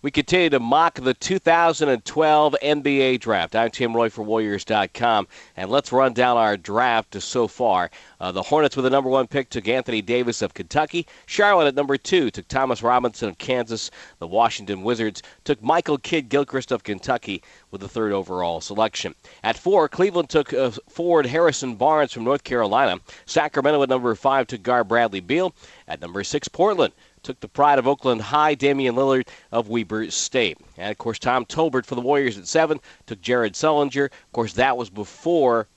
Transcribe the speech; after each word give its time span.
We 0.00 0.12
continue 0.12 0.48
to 0.50 0.60
mock 0.60 0.94
the 0.94 1.12
2012 1.12 2.56
NBA 2.62 3.18
draft. 3.18 3.56
I'm 3.56 3.68
Tim 3.72 3.96
Roye 3.96 4.08
for 4.10 4.22
Warriors.com, 4.22 5.26
and 5.56 5.70
let's 5.70 5.90
run 5.90 6.12
down 6.12 6.36
our 6.36 6.56
draft 6.56 7.20
so 7.20 7.48
far. 7.48 7.90
Uh, 8.20 8.30
the 8.30 8.44
Hornets 8.44 8.76
with 8.76 8.84
the 8.84 8.90
number 8.90 9.10
one 9.10 9.26
pick 9.26 9.50
took 9.50 9.66
Anthony 9.66 10.00
Davis 10.00 10.40
of 10.40 10.54
Kentucky. 10.54 11.04
Charlotte 11.26 11.66
at 11.66 11.74
number 11.74 11.96
two 11.96 12.30
took 12.30 12.46
Thomas 12.46 12.80
Robinson 12.80 13.30
of 13.30 13.38
Kansas. 13.38 13.90
The 14.20 14.28
Washington 14.28 14.82
Wizards 14.82 15.20
took 15.42 15.60
Michael 15.64 15.98
Kidd 15.98 16.28
Gilchrist 16.28 16.70
of 16.70 16.84
Kentucky 16.84 17.42
with 17.72 17.80
the 17.80 17.88
third 17.88 18.12
overall 18.12 18.60
selection. 18.60 19.16
At 19.42 19.58
four, 19.58 19.88
Cleveland 19.88 20.30
took 20.30 20.52
uh, 20.52 20.70
forward 20.88 21.26
Harrison 21.26 21.74
Barnes 21.74 22.12
from 22.12 22.22
North 22.22 22.44
Carolina. 22.44 23.00
Sacramento 23.26 23.82
at 23.82 23.88
number 23.88 24.14
five 24.14 24.46
took 24.46 24.62
guard 24.62 24.86
Bradley 24.86 25.18
Beal. 25.18 25.52
At 25.88 26.00
number 26.00 26.22
six, 26.22 26.46
Portland 26.46 26.92
took 27.28 27.40
the 27.40 27.46
pride 27.46 27.78
of 27.78 27.86
Oakland 27.86 28.22
High, 28.22 28.54
Damian 28.54 28.94
Lillard 28.94 29.28
of 29.52 29.68
Weber 29.68 30.10
State. 30.10 30.56
And 30.78 30.90
of 30.90 30.96
course, 30.96 31.18
Tom 31.18 31.44
Tolbert 31.44 31.84
for 31.84 31.94
the 31.94 32.00
Warriors 32.00 32.38
at 32.38 32.46
seven 32.46 32.80
took 33.04 33.20
Jared 33.20 33.52
Sullinger. 33.52 34.06
Of 34.06 34.32
course, 34.32 34.54
that 34.54 34.78
was 34.78 34.88
before 34.88 35.68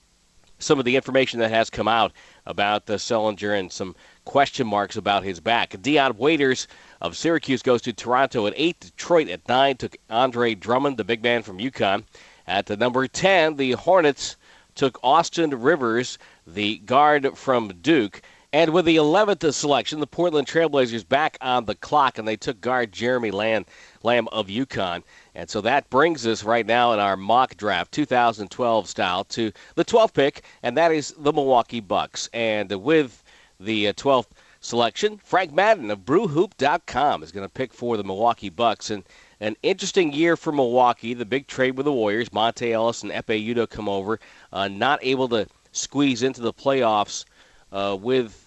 some 0.59 0.80
of 0.80 0.86
the 0.86 0.95
information 0.95 1.42
that 1.42 1.52
has 1.52 1.70
come 1.70 1.90
out 1.90 2.14
about 2.45 2.86
the 2.86 2.94
Sullinger 2.94 3.59
and 3.59 3.70
some 3.70 3.98
question 4.23 4.66
marks 4.66 4.95
about 4.95 5.26
his 5.26 5.42
back. 5.42 5.76
Dion 5.82 6.16
Waiters 6.16 6.70
of 7.02 7.18
Syracuse 7.18 7.62
goes 7.62 7.81
to 7.81 7.92
Toronto 7.92 8.48
at 8.48 8.54
eight. 8.56 8.80
Detroit 8.80 9.28
at 9.28 9.45
nine 9.50 9.76
took 9.76 9.98
Andre 10.09 10.56
Drummond, 10.56 10.95
the 10.95 11.04
big 11.04 11.22
man 11.22 11.44
from 11.44 11.58
UConn. 11.58 12.06
At 12.48 12.68
the 12.68 12.78
number 12.78 13.09
10, 13.09 13.58
the 13.58 13.73
Hornets 13.73 14.38
took 14.73 14.98
Austin 15.04 15.50
Rivers, 15.50 16.18
the 16.48 16.78
guard 16.78 17.38
from 17.38 17.73
Duke. 17.81 18.22
And 18.54 18.73
with 18.73 18.84
the 18.84 18.98
11th 18.98 19.54
selection, 19.54 20.02
the 20.02 20.08
Portland 20.08 20.46
Trailblazers 20.46 21.08
back 21.08 21.38
on 21.40 21.64
the 21.64 21.76
clock, 21.76 22.18
and 22.18 22.28
they 22.28 22.36
took 22.36 22.59
guard 22.59 22.92
Jeremy 22.92 23.32
Lamb, 23.32 23.66
Lamb 24.04 24.28
of 24.34 24.48
UConn. 24.48 25.04
And 25.36 25.50
so 25.50 25.62
that 25.62 25.90
brings 25.90 26.28
us 26.28 26.44
right 26.44 26.66
now 26.66 26.92
in 26.92 27.00
our 27.00 27.16
mock 27.16 27.56
draft, 27.56 27.94
2012 27.94 28.90
style, 28.90 29.23
to 29.25 29.53
the 29.75 29.86
12th 29.86 30.14
pick, 30.14 30.44
and 30.64 30.75
that 30.75 30.92
is 30.92 31.14
the 31.17 31.31
Milwaukee 31.31 31.80
Bucks. 31.80 32.30
And 32.34 32.70
with 32.84 33.23
the 33.58 33.86
12th 33.94 34.25
uh, 34.25 34.36
selection, 34.59 35.18
Frank 35.23 35.53
Madden 35.53 35.90
of 35.90 36.00
BrewHoop.com 36.00 37.23
is 37.23 37.31
going 37.31 37.47
to 37.47 37.53
pick 37.53 37.73
for 37.73 37.95
the 37.95 38.03
Milwaukee 38.03 38.50
Bucks. 38.50 38.90
And 38.90 39.06
an 39.40 39.56
interesting 39.64 40.14
year 40.14 40.38
for 40.38 40.52
Milwaukee. 40.52 41.14
The 41.14 41.25
big 41.25 41.47
trade 41.47 41.75
with 41.78 41.86
the 41.86 41.94
Warriors, 41.94 42.30
Monta 42.30 42.72
Ellis 42.72 43.02
and 43.03 43.12
Ekpe 43.12 43.47
Udoh 43.56 43.70
come 43.70 43.90
over, 43.90 44.20
uh, 44.53 44.68
not 44.68 45.00
able 45.02 45.28
to 45.30 45.47
squeeze 45.72 46.22
into 46.22 46.42
the 46.42 46.53
playoffs 46.53 47.25
uh, 47.72 47.97
with 48.00 48.41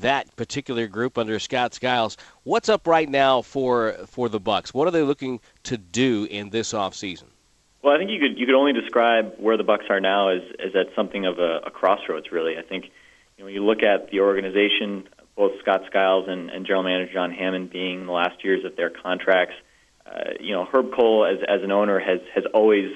that 0.00 0.34
particular 0.36 0.86
group 0.86 1.18
under 1.18 1.38
Scott 1.38 1.74
Skiles. 1.74 2.16
What's 2.42 2.68
up 2.68 2.86
right 2.86 3.08
now 3.08 3.42
for 3.42 3.92
for 4.06 4.28
the 4.28 4.40
Bucks? 4.40 4.72
What 4.74 4.88
are 4.88 4.90
they 4.90 5.02
looking 5.02 5.40
to 5.64 5.76
do 5.76 6.26
in 6.30 6.50
this 6.50 6.72
offseason? 6.72 7.24
Well, 7.82 7.94
I 7.94 7.98
think 7.98 8.10
you 8.10 8.18
could 8.18 8.38
you 8.38 8.46
could 8.46 8.54
only 8.54 8.72
describe 8.72 9.34
where 9.38 9.56
the 9.56 9.64
Bucks 9.64 9.84
are 9.90 10.00
now 10.00 10.28
as 10.28 10.42
as 10.58 10.74
at 10.74 10.94
something 10.96 11.26
of 11.26 11.38
a, 11.38 11.60
a 11.66 11.70
crossroads. 11.70 12.32
Really, 12.32 12.56
I 12.56 12.62
think 12.62 12.84
you 12.84 12.90
know, 13.38 13.44
when 13.44 13.54
you 13.54 13.64
look 13.64 13.82
at 13.82 14.10
the 14.10 14.20
organization, 14.20 15.08
both 15.36 15.52
Scott 15.60 15.82
Skiles 15.86 16.26
and, 16.28 16.50
and 16.50 16.66
General 16.66 16.84
Manager 16.84 17.12
John 17.12 17.30
Hammond 17.30 17.70
being 17.70 18.06
the 18.06 18.12
last 18.12 18.42
years 18.44 18.64
of 18.64 18.76
their 18.76 18.90
contracts. 18.90 19.54
Uh, 20.06 20.32
you 20.40 20.52
know, 20.52 20.64
Herb 20.64 20.92
Kohl 20.94 21.26
as 21.26 21.38
as 21.48 21.62
an 21.62 21.72
owner 21.72 21.98
has 21.98 22.20
has 22.34 22.44
always 22.52 22.90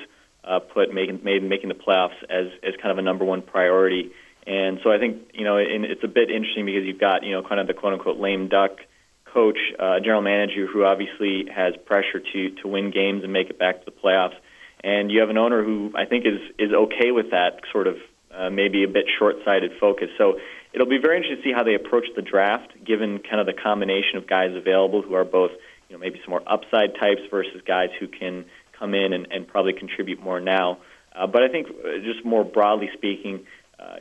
uh, 0.45 0.61
put 0.61 0.93
making 0.93 1.21
made, 1.23 1.43
making 1.43 1.69
the 1.69 1.75
playoffs 1.75 2.23
as 2.31 2.47
as 2.63 2.75
kind 2.77 2.91
of 2.91 2.99
a 2.99 3.03
number 3.03 3.25
one 3.25 3.43
priority. 3.43 4.11
And 4.49 4.81
so 4.83 4.91
I 4.91 4.99
think 4.99 5.29
you 5.35 5.45
know 5.45 5.59
it's 5.59 6.03
a 6.03 6.09
bit 6.09 6.31
interesting 6.31 6.65
because 6.65 6.85
you've 6.85 6.99
got 6.99 7.23
you 7.23 7.33
know 7.33 7.43
kind 7.43 7.61
of 7.61 7.67
the 7.67 7.75
quote 7.75 7.93
unquote 7.93 8.19
lame 8.19 8.49
duck 8.49 8.79
coach, 9.27 9.59
uh, 9.79 10.01
general 10.01 10.23
manager 10.23 10.67
who 10.67 10.85
obviously 10.85 11.45
has 11.55 11.75
pressure 11.85 12.19
to 12.33 12.51
to 12.63 12.69
win 12.69 12.91
games 12.91 13.25
and 13.25 13.33
make 13.33 13.51
it 13.51 13.59
back 13.59 13.85
to 13.85 13.85
the 13.85 13.91
playoffs, 13.91 14.37
and 14.83 15.13
you 15.13 15.21
have 15.21 15.29
an 15.29 15.37
owner 15.37 15.63
who 15.63 15.93
I 15.95 16.07
think 16.07 16.25
is 16.25 16.41
is 16.59 16.73
okay 16.73 17.11
with 17.11 17.31
that 17.33 17.61
sort 17.71 17.87
of 17.87 17.97
uh, 18.35 18.49
maybe 18.49 18.85
a 18.85 18.89
bit 18.89 19.05
short-sighted 19.19 19.73
focus. 19.79 20.09
So 20.17 20.39
it'll 20.73 20.89
be 20.89 20.99
very 20.99 21.19
interesting 21.19 21.43
to 21.43 21.49
see 21.51 21.53
how 21.55 21.63
they 21.63 21.75
approach 21.75 22.07
the 22.17 22.23
draft, 22.23 22.73
given 22.87 23.19
kind 23.19 23.41
of 23.41 23.47
the 23.47 23.53
combination 23.53 24.17
of 24.17 24.27
guys 24.27 24.57
available 24.57 25.03
who 25.03 25.13
are 25.13 25.27
both 25.27 25.51
you 25.91 25.95
know 25.95 26.01
maybe 26.01 26.23
some 26.25 26.31
more 26.31 26.43
upside 26.47 26.95
types 26.95 27.21
versus 27.31 27.61
guys 27.67 27.91
who 28.01 28.09
can 28.09 28.47
come 28.79 28.95
in 28.95 29.13
and, 29.13 29.29
and 29.31 29.47
probably 29.47 29.75
contribute 29.75 30.23
more 30.23 30.41
now. 30.41 30.79
Uh, 31.15 31.27
but 31.27 31.43
I 31.43 31.49
think 31.49 31.67
uh, 31.69 31.99
just 32.03 32.25
more 32.25 32.45
broadly 32.45 32.89
speaking 32.95 33.45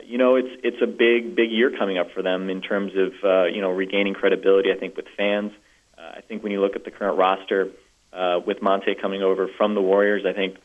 you 0.04 0.18
know, 0.18 0.36
it's 0.36 0.48
it's 0.62 0.82
a 0.82 0.86
big 0.86 1.36
big 1.36 1.50
year 1.50 1.70
coming 1.76 1.98
up 1.98 2.10
for 2.12 2.22
them 2.22 2.50
in 2.50 2.60
terms 2.60 2.92
of 2.96 3.12
uh, 3.22 3.44
you 3.44 3.60
know 3.60 3.70
regaining 3.70 4.14
credibility. 4.14 4.72
I 4.72 4.78
think 4.78 4.96
with 4.96 5.06
fans. 5.16 5.52
Uh, 5.96 6.18
I 6.18 6.20
think 6.20 6.42
when 6.42 6.52
you 6.52 6.60
look 6.60 6.76
at 6.76 6.84
the 6.84 6.90
current 6.90 7.18
roster 7.18 7.70
uh, 8.12 8.40
with 8.46 8.60
Monta 8.60 9.00
coming 9.00 9.22
over 9.22 9.48
from 9.56 9.74
the 9.74 9.80
Warriors, 9.80 10.24
I 10.26 10.32
think 10.32 10.56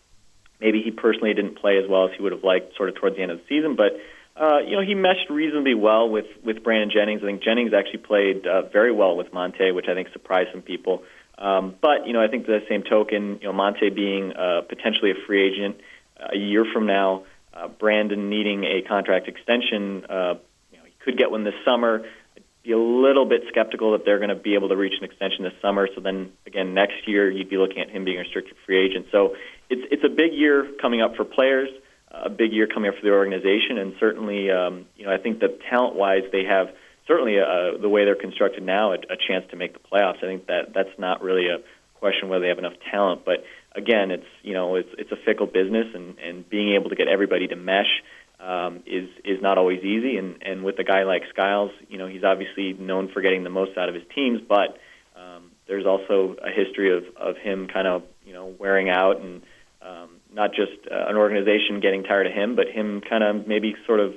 maybe 0.59 0.81
he 0.81 0.91
personally 0.91 1.33
didn't 1.33 1.57
play 1.57 1.77
as 1.77 1.89
well 1.89 2.05
as 2.05 2.11
he 2.15 2.21
would 2.21 2.31
have 2.31 2.43
liked 2.43 2.75
sort 2.77 2.89
of 2.89 2.95
towards 2.95 3.15
the 3.15 3.21
end 3.21 3.31
of 3.31 3.39
the 3.39 3.45
season, 3.47 3.75
but. 3.75 3.93
Uh, 4.35 4.57
you 4.65 4.75
know, 4.75 4.81
he 4.81 4.95
meshed 4.95 5.29
reasonably 5.29 5.75
well 5.75 6.09
with, 6.09 6.25
with 6.43 6.63
Brandon 6.63 6.89
Jennings. 6.89 7.21
I 7.21 7.27
think 7.27 7.43
Jennings 7.43 7.71
actually 7.71 7.99
played 7.99 8.47
uh, 8.47 8.63
very 8.63 8.91
well 8.91 9.15
with 9.15 9.31
Monta, 9.31 9.71
which 9.75 9.85
I 9.87 9.93
think 9.93 10.07
surprised 10.11 10.49
some 10.51 10.63
people. 10.63 11.03
Um, 11.37 11.75
but, 11.79 12.07
you 12.07 12.13
know, 12.13 12.21
I 12.23 12.27
think 12.27 12.47
the 12.47 12.63
same 12.67 12.81
token, 12.81 13.37
you 13.41 13.47
know, 13.47 13.53
Monta 13.53 13.93
being 13.93 14.33
uh, 14.33 14.61
potentially 14.67 15.11
a 15.11 15.15
free 15.27 15.51
agent 15.51 15.81
uh, 16.19 16.29
a 16.33 16.35
year 16.35 16.65
from 16.73 16.87
now, 16.87 17.25
uh, 17.55 17.67
Brandon 17.67 18.29
needing 18.29 18.63
a 18.63 18.81
contract 18.81 19.27
extension, 19.27 20.05
uh, 20.09 20.35
you 20.71 20.77
know, 20.77 20.85
he 20.85 20.93
could 21.03 21.17
get 21.17 21.31
one 21.31 21.43
this 21.43 21.53
summer. 21.65 22.03
I'd 22.35 22.43
be 22.63 22.71
a 22.71 22.77
little 22.77 23.25
bit 23.25 23.43
skeptical 23.49 23.91
that 23.93 24.05
they're 24.05 24.19
going 24.19 24.29
to 24.29 24.35
be 24.35 24.55
able 24.55 24.69
to 24.69 24.75
reach 24.75 24.93
an 24.97 25.03
extension 25.03 25.43
this 25.43 25.53
summer. 25.61 25.87
So 25.93 26.01
then 26.01 26.31
again, 26.47 26.73
next 26.73 27.07
year 27.07 27.29
you'd 27.29 27.49
be 27.49 27.57
looking 27.57 27.79
at 27.79 27.89
him 27.89 28.05
being 28.05 28.17
a 28.17 28.21
restricted 28.21 28.55
free 28.65 28.83
agent. 28.85 29.07
So 29.11 29.35
it's 29.69 29.81
it's 29.91 30.03
a 30.03 30.09
big 30.09 30.33
year 30.33 30.67
coming 30.81 31.01
up 31.01 31.15
for 31.15 31.25
players, 31.25 31.69
a 32.11 32.29
big 32.29 32.51
year 32.51 32.67
coming 32.67 32.89
up 32.89 32.95
for 32.95 33.01
the 33.01 33.11
organization, 33.11 33.77
and 33.77 33.95
certainly, 33.99 34.51
um, 34.51 34.85
you 34.95 35.05
know, 35.05 35.13
I 35.13 35.17
think 35.17 35.39
that 35.39 35.61
talent-wise 35.69 36.23
they 36.31 36.45
have 36.45 36.73
certainly 37.07 37.39
uh, 37.39 37.77
the 37.81 37.89
way 37.89 38.05
they're 38.05 38.15
constructed 38.15 38.63
now 38.63 38.93
a, 38.93 38.95
a 38.95 39.17
chance 39.27 39.45
to 39.51 39.55
make 39.55 39.73
the 39.73 39.79
playoffs. 39.79 40.17
I 40.17 40.27
think 40.27 40.47
that 40.47 40.73
that's 40.73 40.97
not 40.97 41.21
really 41.21 41.47
a 41.47 41.57
question 41.95 42.29
whether 42.29 42.41
they 42.41 42.49
have 42.49 42.59
enough 42.59 42.73
talent, 42.91 43.23
but 43.25 43.43
again, 43.75 44.11
it's 44.11 44.25
you 44.41 44.53
know 44.53 44.75
it's 44.75 44.89
it's 44.97 45.11
a 45.11 45.17
fickle 45.25 45.47
business, 45.47 45.87
and 45.93 46.17
and 46.19 46.49
being 46.49 46.75
able 46.75 46.89
to 46.89 46.95
get 46.95 47.07
everybody 47.07 47.47
to 47.47 47.55
mesh 47.55 48.01
um, 48.39 48.83
is 48.85 49.09
is 49.23 49.41
not 49.41 49.57
always 49.57 49.83
easy. 49.83 50.17
And 50.17 50.41
and 50.41 50.63
with 50.63 50.79
a 50.79 50.83
guy 50.83 51.03
like 51.03 51.23
Skiles, 51.29 51.71
you 51.89 51.97
know 51.97 52.07
he's 52.07 52.23
obviously 52.23 52.73
known 52.73 53.09
for 53.11 53.21
getting 53.21 53.43
the 53.43 53.49
most 53.49 53.77
out 53.77 53.89
of 53.89 53.95
his 53.95 54.03
teams, 54.13 54.41
but 54.47 54.77
um, 55.15 55.51
there's 55.67 55.85
also 55.85 56.35
a 56.43 56.51
history 56.51 56.95
of 56.95 57.03
of 57.15 57.37
him 57.37 57.67
kind 57.67 57.87
of 57.87 58.03
you 58.25 58.33
know 58.33 58.53
wearing 58.59 58.89
out 58.89 59.21
and 59.21 59.41
um, 59.81 60.09
not 60.33 60.51
just 60.51 60.71
uh, 60.91 61.07
an 61.07 61.15
organization 61.15 61.79
getting 61.81 62.03
tired 62.03 62.27
of 62.27 62.33
him, 62.33 62.55
but 62.55 62.67
him 62.67 63.01
kind 63.01 63.23
of 63.23 63.47
maybe 63.47 63.75
sort 63.85 63.99
of 63.99 64.13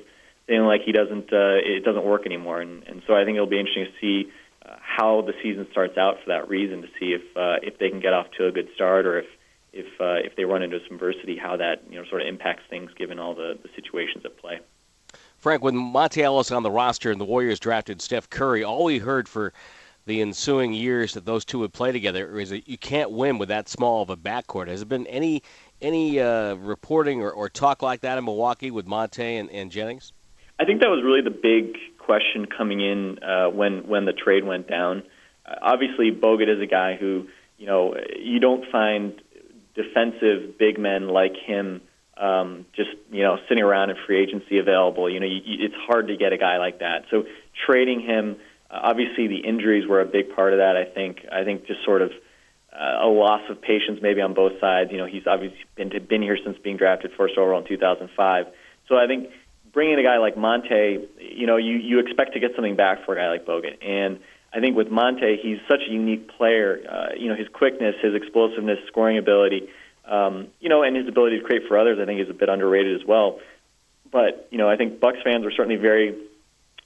feeling 0.46 0.66
like 0.66 0.82
he 0.84 0.92
doesn't 0.92 1.32
uh, 1.32 1.58
it 1.62 1.84
doesn't 1.84 2.04
work 2.04 2.26
anymore. 2.26 2.60
And 2.60 2.82
and 2.84 3.02
so 3.06 3.14
I 3.14 3.24
think 3.24 3.36
it'll 3.36 3.46
be 3.46 3.60
interesting 3.60 3.86
to 3.86 4.00
see. 4.00 4.32
Uh, 4.64 4.74
how 4.80 5.22
the 5.22 5.32
season 5.44 5.64
starts 5.70 5.96
out 5.96 6.16
for 6.24 6.30
that 6.30 6.48
reason 6.48 6.82
to 6.82 6.88
see 6.98 7.14
if 7.14 7.22
uh, 7.36 7.54
if 7.62 7.78
they 7.78 7.88
can 7.88 8.00
get 8.00 8.12
off 8.12 8.26
to 8.36 8.48
a 8.48 8.50
good 8.50 8.66
start 8.74 9.06
or 9.06 9.20
if 9.20 9.26
if 9.76 10.00
uh, 10.00 10.26
if 10.26 10.34
they 10.36 10.44
run 10.44 10.62
into 10.62 10.78
some 10.88 10.94
adversity, 10.96 11.36
how 11.36 11.56
that 11.56 11.82
you 11.90 11.96
know 11.96 12.04
sort 12.08 12.22
of 12.22 12.28
impacts 12.28 12.62
things 12.70 12.90
given 12.96 13.18
all 13.18 13.34
the, 13.34 13.58
the 13.62 13.68
situations 13.76 14.24
at 14.24 14.36
play. 14.38 14.60
Frank, 15.38 15.62
when 15.62 15.74
Monta 15.74 16.22
Ellis 16.22 16.50
on 16.50 16.62
the 16.62 16.70
roster 16.70 17.10
and 17.10 17.20
the 17.20 17.24
Warriors 17.24 17.60
drafted 17.60 18.00
Steph 18.00 18.28
Curry, 18.30 18.64
all 18.64 18.84
we 18.84 18.98
heard 18.98 19.28
for 19.28 19.52
the 20.06 20.22
ensuing 20.22 20.72
years 20.72 21.14
that 21.14 21.26
those 21.26 21.44
two 21.44 21.58
would 21.58 21.72
play 21.72 21.92
together 21.92 22.38
is 22.38 22.50
that 22.50 22.68
you 22.68 22.78
can't 22.78 23.10
win 23.10 23.38
with 23.38 23.48
that 23.48 23.68
small 23.68 24.02
of 24.02 24.10
a 24.10 24.16
backcourt. 24.16 24.68
Has 24.68 24.80
there 24.80 24.86
been 24.86 25.06
any 25.08 25.42
any 25.82 26.20
uh, 26.20 26.54
reporting 26.54 27.20
or, 27.20 27.30
or, 27.30 27.50
talk 27.50 27.82
like 27.82 28.00
that 28.00 28.16
in 28.16 28.24
Milwaukee 28.24 28.70
with 28.70 28.86
Monta 28.86 29.38
and, 29.38 29.50
and, 29.50 29.70
Jennings? 29.70 30.14
I 30.58 30.64
think 30.64 30.80
that 30.80 30.88
was 30.88 31.04
really 31.04 31.20
the 31.20 31.28
big 31.30 31.76
question 31.98 32.46
coming 32.46 32.80
in 32.80 33.22
uh, 33.22 33.50
when 33.50 33.86
when 33.86 34.06
the 34.06 34.14
trade 34.14 34.44
went 34.44 34.68
down. 34.68 35.02
Uh, 35.44 35.56
obviously, 35.60 36.10
Bogut 36.10 36.48
is 36.48 36.62
a 36.62 36.66
guy 36.66 36.96
who 36.96 37.26
you 37.58 37.66
know 37.66 37.94
you 38.18 38.40
don't 38.40 38.64
find 38.70 39.20
defensive 39.76 40.58
big 40.58 40.78
men 40.78 41.08
like 41.08 41.36
him 41.36 41.82
um, 42.16 42.64
just 42.74 42.90
you 43.10 43.22
know 43.22 43.38
sitting 43.48 43.62
around 43.62 43.90
in 43.90 43.96
free 44.06 44.22
agency 44.22 44.58
available. 44.58 45.08
You 45.10 45.20
know, 45.20 45.26
you, 45.26 45.40
it's 45.44 45.74
hard 45.74 46.08
to 46.08 46.16
get 46.16 46.32
a 46.32 46.38
guy 46.38 46.58
like 46.58 46.80
that. 46.80 47.04
So 47.10 47.24
trading 47.66 48.00
him, 48.00 48.36
uh, 48.70 48.80
obviously 48.82 49.26
the 49.26 49.38
injuries 49.46 49.86
were 49.86 50.00
a 50.00 50.06
big 50.06 50.34
part 50.34 50.52
of 50.52 50.58
that. 50.58 50.76
I 50.76 50.84
think 50.84 51.26
I 51.30 51.44
think 51.44 51.66
just 51.66 51.84
sort 51.84 52.02
of 52.02 52.12
uh, 52.72 53.04
a 53.04 53.08
loss 53.08 53.42
of 53.50 53.60
patience 53.60 54.00
maybe 54.02 54.20
on 54.20 54.34
both 54.34 54.58
sides. 54.60 54.90
You 54.92 54.98
know, 54.98 55.06
he's 55.06 55.26
obviously 55.26 55.58
been 55.76 55.90
to, 55.90 56.00
been 56.00 56.22
here 56.22 56.38
since 56.42 56.56
being 56.58 56.76
drafted 56.76 57.12
first 57.16 57.36
overall 57.36 57.60
in 57.60 57.68
2005. 57.68 58.46
So 58.88 58.96
I 58.96 59.06
think 59.06 59.30
bringing 59.72 59.98
a 59.98 60.02
guy 60.02 60.16
like 60.18 60.36
Monta, 60.36 61.06
you 61.20 61.46
know, 61.46 61.58
you 61.58 61.76
you 61.76 61.98
expect 61.98 62.32
to 62.32 62.40
get 62.40 62.52
something 62.54 62.76
back 62.76 63.04
for 63.04 63.12
a 63.12 63.16
guy 63.16 63.28
like 63.28 63.44
Bogut 63.44 63.84
and 63.86 64.20
I 64.52 64.60
think 64.60 64.76
with 64.76 64.88
Monta, 64.88 65.36
he's 65.40 65.58
such 65.68 65.80
a 65.88 65.92
unique 65.92 66.28
player. 66.36 66.80
Uh, 66.88 67.14
you 67.16 67.28
know, 67.28 67.34
his 67.34 67.48
quickness, 67.48 67.94
his 68.02 68.14
explosiveness, 68.14 68.78
scoring 68.86 69.18
ability, 69.18 69.68
um, 70.06 70.48
you 70.60 70.68
know, 70.68 70.82
and 70.82 70.96
his 70.96 71.08
ability 71.08 71.38
to 71.38 71.44
create 71.44 71.62
for 71.68 71.78
others, 71.78 71.98
I 72.00 72.06
think, 72.06 72.20
is 72.20 72.30
a 72.30 72.34
bit 72.34 72.48
underrated 72.48 73.00
as 73.00 73.06
well. 73.06 73.40
But 74.10 74.48
you 74.50 74.58
know, 74.58 74.68
I 74.68 74.76
think 74.76 75.00
Bucks 75.00 75.18
fans 75.24 75.44
are 75.44 75.50
certainly 75.50 75.76
very 75.76 76.16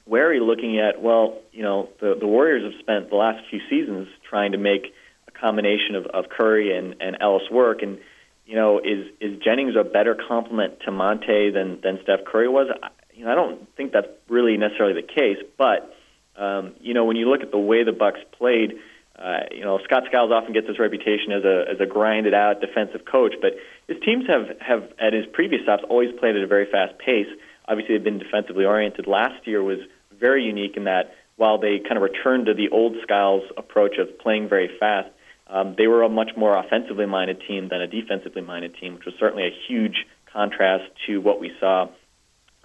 wary 0.06 0.40
looking 0.40 0.78
at 0.80 1.00
well, 1.00 1.38
you 1.52 1.62
know, 1.62 1.88
the 2.00 2.16
the 2.18 2.26
Warriors 2.26 2.64
have 2.64 2.80
spent 2.80 3.10
the 3.10 3.16
last 3.16 3.48
few 3.50 3.60
seasons 3.68 4.08
trying 4.28 4.52
to 4.52 4.58
make 4.58 4.94
a 5.28 5.30
combination 5.30 5.94
of, 5.94 6.06
of 6.06 6.28
Curry 6.28 6.76
and, 6.76 6.96
and 7.00 7.18
Ellis 7.20 7.48
work. 7.50 7.82
And 7.82 7.98
you 8.46 8.56
know, 8.56 8.78
is 8.78 9.06
is 9.20 9.38
Jennings 9.42 9.76
a 9.76 9.84
better 9.84 10.16
complement 10.28 10.80
to 10.80 10.90
Monta 10.90 11.52
than 11.52 11.80
than 11.82 12.00
Steph 12.02 12.24
Curry 12.24 12.48
was? 12.48 12.68
You 13.14 13.24
know, 13.24 13.32
I 13.32 13.34
don't 13.34 13.68
think 13.76 13.92
that's 13.92 14.08
really 14.28 14.56
necessarily 14.56 15.00
the 15.00 15.06
case. 15.06 15.38
But 15.58 15.94
um, 16.40 16.72
you 16.80 16.94
know, 16.94 17.04
when 17.04 17.16
you 17.16 17.28
look 17.28 17.42
at 17.42 17.50
the 17.50 17.58
way 17.58 17.84
the 17.84 17.92
Bucks 17.92 18.20
played, 18.32 18.72
uh, 19.18 19.40
you 19.52 19.60
know, 19.60 19.78
Scott 19.84 20.04
Skiles 20.08 20.32
often 20.32 20.54
gets 20.54 20.66
this 20.66 20.78
reputation 20.78 21.32
as 21.32 21.44
a 21.44 21.64
as 21.70 21.80
a 21.80 21.86
grinded 21.86 22.32
out 22.32 22.60
defensive 22.62 23.04
coach, 23.04 23.34
but 23.42 23.52
his 23.86 23.98
teams 24.02 24.24
have 24.26 24.48
have 24.60 24.90
at 24.98 25.12
his 25.12 25.26
previous 25.32 25.62
stops 25.62 25.84
always 25.88 26.08
played 26.18 26.36
at 26.36 26.42
a 26.42 26.46
very 26.46 26.64
fast 26.70 26.98
pace. 26.98 27.28
Obviously, 27.68 27.94
they've 27.94 28.04
been 28.04 28.18
defensively 28.18 28.64
oriented. 28.64 29.06
Last 29.06 29.46
year 29.46 29.62
was 29.62 29.78
very 30.18 30.44
unique 30.44 30.76
in 30.76 30.84
that 30.84 31.14
while 31.36 31.58
they 31.58 31.78
kind 31.78 31.96
of 31.96 32.02
returned 32.02 32.46
to 32.46 32.54
the 32.54 32.70
old 32.70 32.96
Skiles 33.02 33.42
approach 33.56 33.98
of 33.98 34.18
playing 34.18 34.48
very 34.48 34.70
fast, 34.80 35.08
um, 35.46 35.74
they 35.76 35.86
were 35.86 36.02
a 36.02 36.08
much 36.08 36.30
more 36.36 36.56
offensively 36.56 37.06
minded 37.06 37.42
team 37.46 37.68
than 37.68 37.82
a 37.82 37.86
defensively 37.86 38.42
minded 38.42 38.74
team, 38.80 38.94
which 38.94 39.04
was 39.04 39.14
certainly 39.18 39.44
a 39.44 39.54
huge 39.68 40.06
contrast 40.32 40.84
to 41.06 41.18
what 41.18 41.40
we 41.40 41.52
saw 41.60 41.88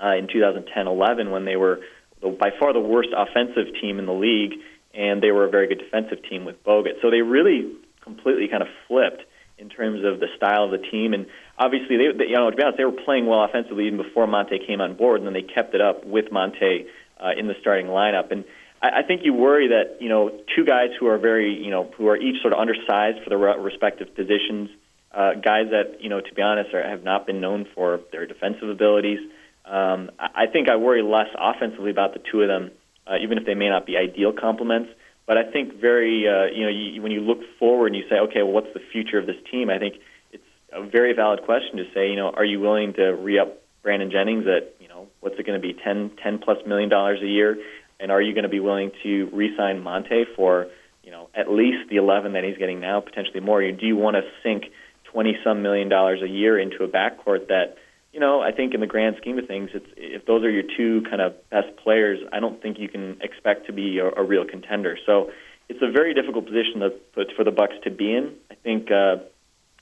uh, 0.04 0.16
in 0.16 0.27
2010-11 0.27 1.31
when 1.31 1.45
they 1.45 1.56
were 1.56 1.80
the, 2.25 2.36
by 2.36 2.50
far 2.60 2.74
the 2.74 2.80
worst 2.80 3.10
offensive 3.16 3.74
team 3.80 4.00
in 4.00 4.06
the 4.06 4.13
league, 4.13 4.54
and 4.94 5.22
they 5.22 5.31
were 5.31 5.45
a 5.45 5.50
very 5.50 5.68
good 5.68 5.80
defensive 5.80 6.24
team 6.30 6.45
with 6.45 6.63
Bogut. 6.63 7.01
So 7.01 7.12
they 7.12 7.22
really 7.22 7.72
completely 8.01 8.48
kind 8.48 8.63
of 8.63 8.69
flipped 8.88 9.24
in 9.57 9.69
terms 9.69 10.04
of 10.04 10.19
the 10.19 10.27
style 10.36 10.66
of 10.66 10.72
the 10.72 10.86
team. 10.89 11.13
And 11.13 11.27
obviously, 11.57 11.98
they, 11.98 12.18
they, 12.18 12.30
you 12.30 12.36
know, 12.36 12.50
to 12.50 12.56
be 12.56 12.63
honest, 12.63 12.77
they 12.77 12.86
were 12.86 13.04
playing 13.06 13.25
well 13.25 13.44
offensively 13.44 13.88
even 13.88 13.98
before 13.98 14.27
Monta 14.27 14.66
came 14.66 14.81
on 14.81 14.95
board, 14.95 15.22
and 15.22 15.27
then 15.27 15.33
they 15.33 15.44
kept 15.44 15.74
it 15.75 15.81
up 15.81 16.06
with 16.06 16.25
Monta 16.31 16.86
uh, 17.19 17.31
in 17.38 17.48
the 17.48 17.56
starting 17.62 17.88
lineup. 17.88 18.31
And 18.31 18.44
I, 18.81 19.00
I 19.00 19.04
think 19.04 19.22
you 19.24 19.33
worry 19.33 19.69
that 19.69 20.01
you 20.01 20.10
know 20.10 20.31
two 20.56 20.66
guys 20.66 20.89
who 21.00 21.07
are 21.07 21.18
very 21.18 21.54
you 21.54 21.72
know 21.72 21.92
who 21.98 22.07
are 22.07 22.18
each 22.18 22.42
sort 22.42 22.54
of 22.54 22.60
undersized 22.60 23.24
for 23.24 23.30
their 23.30 23.38
respective 23.38 24.16
positions, 24.16 24.69
uh, 25.13 25.33
guys 25.36 25.68
that 25.72 26.01
you 26.01 26.10
know 26.10 26.22
to 26.22 26.33
be 26.33 26.42
honest 26.42 26.74
are, 26.74 26.88
have 26.88 27.04
not 27.04 27.25
been 27.25 27.39
known 27.39 27.66
for 27.75 28.01
their 28.12 28.25
defensive 28.25 28.69
abilities. 28.69 29.19
Um, 29.65 30.12
I 30.19 30.45
think 30.51 30.69
I 30.69 30.75
worry 30.75 31.01
less 31.01 31.27
offensively 31.38 31.91
about 31.91 32.13
the 32.13 32.21
two 32.31 32.41
of 32.41 32.47
them, 32.47 32.71
uh, 33.07 33.15
even 33.21 33.38
if 33.38 33.45
they 33.45 33.56
may 33.56 33.69
not 33.69 33.85
be 33.85 33.97
ideal 33.97 34.31
complements. 34.31 34.91
But 35.25 35.38
I 35.38 35.51
think 35.51 35.79
very, 35.81 36.27
uh, 36.27 36.53
you 36.53 36.63
know, 36.63 36.69
you, 36.69 37.01
when 37.01 37.12
you 37.12 37.21
look 37.21 37.39
forward 37.57 37.88
and 37.88 37.95
you 37.95 38.03
say, 38.09 38.17
okay, 38.29 38.44
well, 38.44 38.51
what's 38.51 38.73
the 38.73 38.81
future 38.91 39.17
of 39.17 39.25
this 39.25 39.38
team? 39.51 39.69
I 39.71 39.79
think 39.79 39.95
it's 40.31 40.44
a 40.71 40.85
very 40.85 41.13
valid 41.13 41.41
question 41.44 41.77
to 41.77 41.85
say, 41.94 42.09
you 42.09 42.15
know, 42.15 42.29
are 42.29 42.45
you 42.45 42.59
willing 42.59 42.94
to 42.94 43.06
re-up 43.09 43.59
Brandon 43.81 44.12
Jennings 44.12 44.45
at, 44.45 44.75
you 44.79 44.88
know, 44.88 45.07
what's 45.21 45.39
it 45.39 45.45
going 45.45 45.59
to 45.59 45.67
be, 45.67 45.73
10, 45.73 46.12
10 46.21 46.39
plus 46.39 46.57
million 46.67 46.89
dollars 46.89 47.21
a 47.23 47.27
year? 47.27 47.57
And 48.00 48.12
are 48.12 48.21
you 48.21 48.33
going 48.33 48.44
to 48.44 48.50
be 48.50 48.59
willing 48.59 48.91
to 49.03 49.29
re-sign 49.33 49.81
Monta 49.81 50.25
for, 50.35 50.67
you 51.03 51.12
know, 51.12 51.29
at 51.33 51.50
least 51.50 51.89
the 51.89 51.95
11 51.95 52.33
that 52.33 52.44
he's 52.44 52.57
getting 52.57 52.79
now, 52.79 53.01
potentially 53.01 53.39
more? 53.39 53.62
Do 53.62 53.85
you 53.85 53.95
want 53.95 54.17
to 54.17 54.23
sink 54.44 54.65
20 55.12 55.38
some 55.44 55.63
million 55.63 55.89
dollars 55.89 56.21
a 56.21 56.27
year 56.27 56.59
into 56.59 56.83
a 56.83 56.88
backcourt 56.88 57.47
that, 57.47 57.77
you 58.15 58.21
know, 58.21 58.39
I 58.39 58.53
think 58.53 58.73
in 58.73 58.79
the 58.79 58.88
grand 58.88 59.17
scheme 59.19 59.38
of 59.38 59.45
things, 59.45 59.71
it's, 59.73 59.89
if 59.97 60.25
those 60.25 60.45
are 60.45 60.50
your 60.50 60.63
two 60.77 61.03
kind 61.09 61.21
of 61.21 61.33
best 61.50 61.75
players, 61.83 62.17
I 62.31 62.39
don't 62.39 62.62
think 62.62 62.79
you 62.79 62.88
can 62.88 63.17
expect 63.19 63.65
to 63.65 63.73
be 63.73 64.00
a, 64.00 64.07
a 64.07 64.23
real 64.23 64.45
contender. 64.45 64.97
So 65.06 65.31
it's 65.67 65.81
a 65.81 65.91
very 65.91 66.13
difficult 66.13 66.45
position 66.45 66.79
to, 66.79 67.25
for 67.35 67.44
the 67.44 67.51
Bucks 67.51 67.73
to 67.83 67.91
be 67.91 68.15
in. 68.15 68.33
I 68.50 68.56
think, 68.56 68.89
uh, 68.89 69.17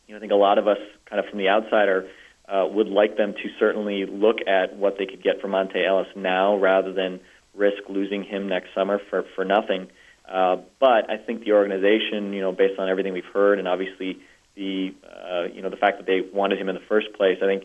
you 0.07 0.15
know, 0.15 0.17
I 0.17 0.19
think 0.19 0.31
a 0.31 0.35
lot 0.35 0.57
of 0.57 0.67
us, 0.67 0.79
kind 1.07 1.19
of 1.19 1.29
from 1.29 1.37
the 1.37 1.49
outsider, 1.49 2.09
uh, 2.49 2.65
would 2.71 2.87
like 2.87 3.17
them 3.17 3.33
to 3.33 3.49
certainly 3.59 4.07
look 4.07 4.37
at 4.47 4.75
what 4.77 4.97
they 4.97 5.05
could 5.05 5.21
get 5.21 5.39
from 5.39 5.51
Monta 5.51 5.87
Ellis 5.87 6.07
now, 6.15 6.57
rather 6.57 6.91
than 6.91 7.19
risk 7.53 7.83
losing 7.87 8.23
him 8.23 8.49
next 8.49 8.69
summer 8.73 8.99
for 9.11 9.25
for 9.35 9.45
nothing. 9.45 9.89
Uh, 10.27 10.57
but 10.79 11.07
I 11.07 11.17
think 11.17 11.43
the 11.45 11.51
organization, 11.51 12.33
you 12.33 12.41
know, 12.41 12.51
based 12.51 12.79
on 12.79 12.89
everything 12.89 13.13
we've 13.13 13.23
heard, 13.31 13.59
and 13.59 13.67
obviously 13.67 14.17
the 14.55 14.95
uh, 15.05 15.43
you 15.53 15.61
know 15.61 15.69
the 15.69 15.77
fact 15.77 15.99
that 15.99 16.07
they 16.07 16.21
wanted 16.21 16.59
him 16.59 16.67
in 16.67 16.75
the 16.75 16.81
first 16.89 17.13
place, 17.13 17.37
I 17.41 17.45
think 17.45 17.63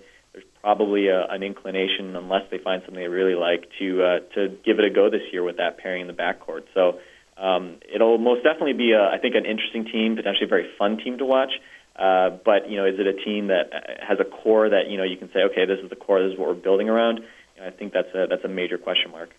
probably 0.62 1.08
a, 1.08 1.26
an 1.26 1.43
inclination, 1.43 2.16
unless 2.16 2.43
they 2.50 2.58
find 2.58 2.82
something 2.82 3.00
they 3.00 3.08
really 3.08 3.34
like, 3.34 3.69
to 3.78 4.02
uh, 4.02 4.19
to 4.34 4.49
give 4.64 4.78
it 4.78 4.84
a 4.84 4.90
go 4.90 5.10
this 5.10 5.22
year 5.32 5.43
with 5.43 5.56
that 5.58 5.78
pairing 5.78 6.02
in 6.02 6.06
the 6.06 6.12
backcourt. 6.12 6.64
So 6.75 6.99
um, 7.37 7.76
it'll 7.93 8.19
most 8.19 8.43
definitely 8.43 8.72
be, 8.72 8.93
a, 8.93 9.02
I 9.02 9.19
think, 9.19 9.34
an 9.34 9.46
interesting 9.46 9.84
team, 9.84 10.16
potentially 10.16 10.46
a 10.46 10.49
very 10.49 10.69
fun 10.78 10.99
team 10.99 11.19
to 11.19 11.25
watch. 11.25 11.52
Uh, 11.96 12.31
but 12.44 12.70
you 12.70 12.76
know, 12.76 12.87
is 12.87 12.94
it 12.99 13.06
a 13.06 13.12
team 13.25 13.49
that 13.49 13.72
uh, 13.72 14.06
has 14.06 14.19
a 14.20 14.25
core 14.25 14.69
that 14.69 14.88
you 14.88 14.96
know 14.96 15.05
you 15.05 15.16
can 15.16 15.28
say, 15.32 15.40
okay, 15.50 15.64
this 15.66 15.78
is 15.82 15.90
the 15.90 15.96
core, 15.96 16.22
this 16.22 16.32
is 16.32 16.38
what 16.38 16.49
we're 16.49 16.55
building 16.55 16.88
around? 16.88 17.20
And 17.56 17.66
I 17.66 17.70
think 17.70 17.93
that's 17.93 18.14
a 18.14 18.26
that's 18.28 18.44
a 18.44 18.49
major 18.49 18.78
question 18.78 19.10
mark. 19.10 19.31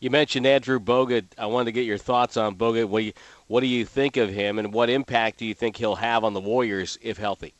You 0.00 0.10
mentioned 0.10 0.44
Andrew 0.44 0.78
Bogut. 0.78 1.24
I 1.38 1.46
wanted 1.46 1.66
to 1.66 1.72
get 1.72 1.86
your 1.86 1.98
thoughts 1.98 2.36
on 2.36 2.56
Bogut. 2.56 2.86
What 2.86 3.00
do 3.00 3.06
you, 3.06 3.12
what 3.46 3.60
do 3.60 3.66
you 3.66 3.84
think 3.84 4.16
of 4.16 4.28
him, 4.28 4.58
and 4.58 4.74
what 4.74 4.90
impact 4.90 5.38
do 5.38 5.46
you 5.46 5.54
think 5.54 5.76
he'll 5.76 5.94
have 5.94 6.24
on 6.24 6.34
the 6.34 6.40
Warriors 6.40 6.98
if 7.00 7.16
healthy? 7.16 7.54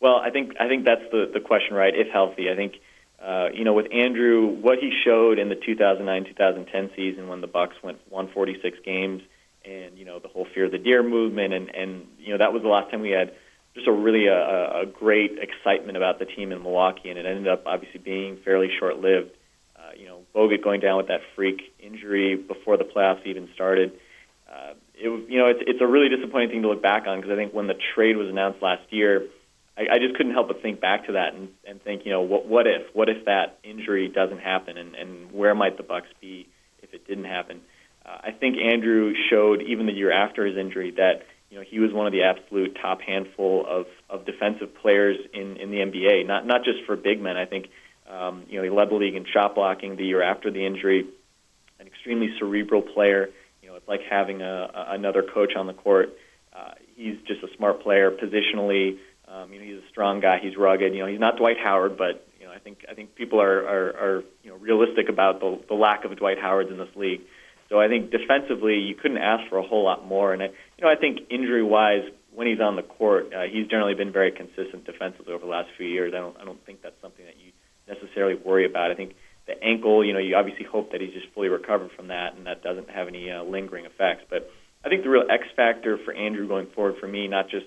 Well, 0.00 0.16
I 0.16 0.30
think 0.30 0.54
I 0.58 0.66
think 0.66 0.86
that's 0.86 1.04
the 1.12 1.30
the 1.32 1.40
question, 1.40 1.74
right? 1.74 1.94
If 1.94 2.08
healthy, 2.08 2.50
I 2.50 2.56
think 2.56 2.76
uh, 3.22 3.48
you 3.52 3.64
know 3.64 3.74
with 3.74 3.92
Andrew, 3.92 4.46
what 4.48 4.78
he 4.78 4.92
showed 5.04 5.38
in 5.38 5.50
the 5.50 5.56
2009-2010 5.56 6.96
season 6.96 7.28
when 7.28 7.42
the 7.42 7.46
Bucks 7.46 7.76
went 7.82 7.98
146 8.08 8.78
games, 8.84 9.22
and 9.64 9.98
you 9.98 10.06
know 10.06 10.18
the 10.18 10.28
whole 10.28 10.46
fear 10.54 10.64
of 10.64 10.72
the 10.72 10.78
deer 10.78 11.02
movement, 11.02 11.52
and 11.52 11.74
and 11.74 12.06
you 12.18 12.30
know 12.32 12.38
that 12.38 12.52
was 12.52 12.62
the 12.62 12.68
last 12.68 12.90
time 12.90 13.02
we 13.02 13.10
had 13.10 13.34
just 13.74 13.86
a 13.86 13.92
really 13.92 14.26
a, 14.26 14.80
a 14.80 14.86
great 14.86 15.38
excitement 15.38 15.98
about 15.98 16.18
the 16.18 16.24
team 16.24 16.50
in 16.50 16.62
Milwaukee, 16.62 17.10
and 17.10 17.18
it 17.18 17.26
ended 17.26 17.46
up 17.46 17.64
obviously 17.66 18.00
being 18.00 18.38
fairly 18.42 18.70
short-lived. 18.78 19.30
Uh, 19.76 19.92
you 19.96 20.06
know, 20.06 20.20
Bogut 20.34 20.64
going 20.64 20.80
down 20.80 20.96
with 20.96 21.08
that 21.08 21.20
freak 21.36 21.74
injury 21.78 22.36
before 22.36 22.78
the 22.78 22.84
playoffs 22.84 23.26
even 23.26 23.50
started. 23.54 23.92
Uh, 24.50 24.72
it 24.94 25.30
you 25.30 25.38
know 25.38 25.48
it's 25.48 25.60
it's 25.66 25.80
a 25.82 25.86
really 25.86 26.08
disappointing 26.08 26.48
thing 26.48 26.62
to 26.62 26.68
look 26.68 26.80
back 26.80 27.06
on 27.06 27.18
because 27.20 27.30
I 27.30 27.36
think 27.36 27.52
when 27.52 27.66
the 27.66 27.76
trade 27.94 28.16
was 28.16 28.30
announced 28.30 28.62
last 28.62 28.90
year 28.90 29.28
I, 29.80 29.94
I 29.94 29.98
just 29.98 30.14
couldn't 30.16 30.32
help 30.32 30.48
but 30.48 30.60
think 30.62 30.80
back 30.80 31.06
to 31.06 31.12
that 31.12 31.34
and, 31.34 31.48
and 31.66 31.82
think, 31.82 32.04
you 32.04 32.12
know, 32.12 32.20
what, 32.20 32.46
what 32.46 32.66
if? 32.66 32.94
What 32.94 33.08
if 33.08 33.24
that 33.24 33.58
injury 33.64 34.08
doesn't 34.08 34.40
happen, 34.40 34.76
and, 34.76 34.94
and 34.94 35.32
where 35.32 35.54
might 35.54 35.76
the 35.76 35.82
Bucks 35.82 36.08
be 36.20 36.48
if 36.82 36.92
it 36.92 37.06
didn't 37.06 37.24
happen? 37.24 37.60
Uh, 38.04 38.18
I 38.24 38.30
think 38.32 38.56
Andrew 38.58 39.14
showed 39.30 39.62
even 39.62 39.86
the 39.86 39.92
year 39.92 40.12
after 40.12 40.44
his 40.44 40.56
injury 40.56 40.92
that 40.92 41.22
you 41.50 41.58
know 41.58 41.64
he 41.68 41.78
was 41.78 41.92
one 41.92 42.06
of 42.06 42.12
the 42.12 42.22
absolute 42.22 42.76
top 42.80 43.00
handful 43.00 43.64
of, 43.66 43.86
of 44.08 44.26
defensive 44.26 44.74
players 44.80 45.16
in, 45.32 45.56
in 45.56 45.70
the 45.70 45.78
NBA. 45.78 46.26
Not 46.26 46.46
not 46.46 46.64
just 46.64 46.84
for 46.86 46.96
big 46.96 47.20
men. 47.20 47.36
I 47.36 47.46
think 47.46 47.68
um, 48.08 48.44
you 48.48 48.58
know 48.58 48.64
he 48.64 48.70
led 48.70 48.90
the 48.90 48.94
league 48.94 49.14
in 49.14 49.24
shot 49.32 49.54
blocking 49.54 49.96
the 49.96 50.04
year 50.04 50.22
after 50.22 50.50
the 50.50 50.64
injury. 50.64 51.06
An 51.78 51.86
extremely 51.86 52.34
cerebral 52.38 52.82
player. 52.82 53.30
You 53.62 53.70
know, 53.70 53.74
it's 53.76 53.88
like 53.88 54.00
having 54.08 54.42
a, 54.42 54.70
a 54.74 54.86
another 54.90 55.22
coach 55.22 55.54
on 55.56 55.66
the 55.66 55.74
court. 55.74 56.14
Uh, 56.54 56.72
he's 56.96 57.16
just 57.26 57.42
a 57.42 57.56
smart 57.56 57.82
player 57.82 58.10
positionally. 58.10 58.98
Um, 59.30 59.52
you 59.52 59.60
know, 59.60 59.64
he's 59.64 59.84
a 59.84 59.88
strong 59.90 60.20
guy. 60.20 60.38
He's 60.42 60.56
rugged. 60.56 60.92
You 60.92 61.00
know, 61.00 61.06
he's 61.06 61.20
not 61.20 61.36
Dwight 61.36 61.56
Howard, 61.62 61.96
but 61.96 62.26
you 62.40 62.46
know, 62.46 62.52
I 62.52 62.58
think 62.58 62.84
I 62.90 62.94
think 62.94 63.14
people 63.14 63.40
are 63.40 63.60
are, 63.66 63.88
are 63.96 64.24
you 64.42 64.50
know 64.50 64.56
realistic 64.56 65.08
about 65.08 65.40
the, 65.40 65.60
the 65.68 65.74
lack 65.74 66.04
of 66.04 66.16
Dwight 66.16 66.38
Howards 66.38 66.70
in 66.70 66.78
this 66.78 66.94
league. 66.96 67.20
So 67.68 67.80
I 67.80 67.86
think 67.86 68.10
defensively, 68.10 68.74
you 68.80 68.96
couldn't 68.96 69.18
ask 69.18 69.48
for 69.48 69.58
a 69.58 69.62
whole 69.62 69.84
lot 69.84 70.04
more. 70.04 70.32
And 70.32 70.42
I, 70.42 70.46
you 70.46 70.82
know, 70.82 70.88
I 70.88 70.96
think 70.96 71.30
injury-wise, 71.30 72.02
when 72.34 72.48
he's 72.48 72.58
on 72.58 72.74
the 72.74 72.82
court, 72.82 73.32
uh, 73.32 73.42
he's 73.42 73.68
generally 73.68 73.94
been 73.94 74.10
very 74.10 74.32
consistent 74.32 74.84
defensively 74.84 75.32
over 75.32 75.44
the 75.44 75.50
last 75.50 75.68
few 75.76 75.86
years. 75.86 76.12
I 76.12 76.18
don't 76.18 76.36
I 76.36 76.44
don't 76.44 76.64
think 76.66 76.82
that's 76.82 77.00
something 77.00 77.24
that 77.24 77.36
you 77.38 77.52
necessarily 77.86 78.34
worry 78.34 78.66
about. 78.66 78.90
I 78.90 78.94
think 78.94 79.14
the 79.46 79.62
ankle, 79.62 80.04
you 80.04 80.12
know, 80.12 80.18
you 80.18 80.34
obviously 80.34 80.64
hope 80.64 80.90
that 80.92 81.00
he's 81.00 81.12
just 81.12 81.26
fully 81.34 81.48
recovered 81.48 81.90
from 81.96 82.08
that, 82.08 82.34
and 82.36 82.46
that 82.46 82.62
doesn't 82.62 82.90
have 82.90 83.06
any 83.06 83.30
uh, 83.30 83.44
lingering 83.44 83.84
effects. 83.84 84.24
But 84.28 84.50
I 84.84 84.88
think 84.88 85.04
the 85.04 85.10
real 85.10 85.26
X 85.30 85.44
factor 85.54 85.98
for 86.04 86.12
Andrew 86.12 86.48
going 86.48 86.66
forward, 86.74 86.96
for 87.00 87.06
me, 87.06 87.28
not 87.28 87.48
just 87.48 87.66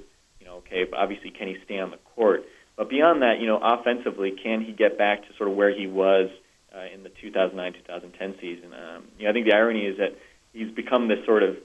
okay, 0.50 0.86
but 0.90 1.00
obviously, 1.00 1.32
can 1.32 1.48
he 1.48 1.58
stay 1.66 1.80
on 1.80 1.92
the 1.92 2.00
court? 2.16 2.44
But 2.76 2.90
beyond 2.90 3.22
that, 3.22 3.40
you 3.40 3.48
know, 3.48 3.60
offensively, 3.62 4.32
can 4.32 4.62
he 4.62 4.72
get 4.72 4.98
back 4.98 5.28
to 5.28 5.34
sort 5.38 5.50
of 5.50 5.56
where 5.56 5.74
he 5.74 5.88
was 5.88 6.30
uh, 6.76 6.86
in 6.94 7.04
the 7.04 7.10
2009-2010 7.10 8.42
season? 8.42 8.74
Um, 8.74 9.04
you 9.18 9.26
know, 9.26 9.30
I 9.30 9.34
think 9.34 9.46
the 9.46 9.56
irony 9.56 9.86
is 9.86 9.98
that 9.98 10.18
he's 10.54 10.72
become 10.72 11.08
this 11.08 11.24
sort 11.26 11.44
of 11.44 11.58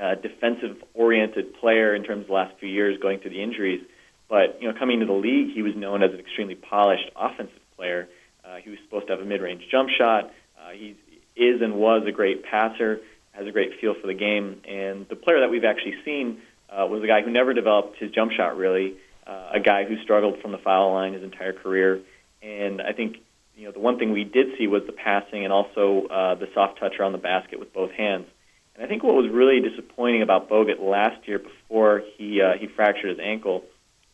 uh, 0.00 0.14
defensive-oriented 0.14 1.54
player 1.60 1.94
in 1.94 2.04
terms 2.04 2.22
of 2.22 2.26
the 2.28 2.32
last 2.32 2.54
few 2.58 2.68
years, 2.68 2.98
going 3.00 3.20
through 3.20 3.32
the 3.32 3.42
injuries. 3.42 3.82
But 4.28 4.62
you 4.62 4.68
know, 4.68 4.78
coming 4.78 5.00
into 5.00 5.12
the 5.12 5.18
league, 5.18 5.52
he 5.54 5.62
was 5.62 5.74
known 5.76 6.02
as 6.02 6.12
an 6.12 6.20
extremely 6.20 6.54
polished 6.54 7.10
offensive 7.16 7.60
player. 7.76 8.08
Uh, 8.44 8.56
he 8.56 8.70
was 8.70 8.78
supposed 8.84 9.08
to 9.08 9.12
have 9.12 9.20
a 9.20 9.24
mid-range 9.24 9.64
jump 9.70 9.90
shot. 9.90 10.32
Uh, 10.58 10.70
he 10.72 10.96
is 11.36 11.60
and 11.60 11.74
was 11.74 12.04
a 12.06 12.12
great 12.12 12.44
passer, 12.44 13.00
has 13.32 13.46
a 13.46 13.50
great 13.50 13.72
feel 13.80 13.94
for 14.00 14.06
the 14.06 14.14
game, 14.14 14.60
and 14.68 15.06
the 15.08 15.16
player 15.16 15.40
that 15.40 15.50
we've 15.50 15.64
actually 15.64 15.94
seen 16.04 16.40
uh, 16.70 16.86
was 16.86 17.02
a 17.02 17.06
guy 17.06 17.22
who 17.22 17.30
never 17.30 17.52
developed 17.52 17.98
his 17.98 18.10
jump 18.10 18.32
shot 18.32 18.56
really, 18.56 18.94
uh, 19.26 19.50
a 19.54 19.60
guy 19.60 19.84
who 19.84 20.00
struggled 20.02 20.40
from 20.40 20.52
the 20.52 20.58
foul 20.58 20.92
line 20.92 21.14
his 21.14 21.22
entire 21.22 21.52
career. 21.52 22.00
And 22.42 22.80
I 22.80 22.92
think 22.92 23.16
you 23.56 23.66
know 23.66 23.72
the 23.72 23.80
one 23.80 23.98
thing 23.98 24.12
we 24.12 24.24
did 24.24 24.56
see 24.58 24.66
was 24.66 24.82
the 24.86 24.92
passing 24.92 25.44
and 25.44 25.52
also 25.52 26.06
uh, 26.06 26.34
the 26.36 26.48
soft 26.54 26.78
touch 26.78 26.94
around 26.98 27.12
the 27.12 27.18
basket 27.18 27.58
with 27.58 27.72
both 27.72 27.90
hands. 27.90 28.26
And 28.74 28.84
I 28.84 28.88
think 28.88 29.02
what 29.02 29.14
was 29.14 29.30
really 29.30 29.60
disappointing 29.60 30.22
about 30.22 30.48
Bogut 30.48 30.80
last 30.80 31.26
year 31.28 31.38
before 31.38 32.02
he 32.16 32.40
uh, 32.40 32.54
he 32.58 32.66
fractured 32.66 33.10
his 33.10 33.18
ankle 33.18 33.64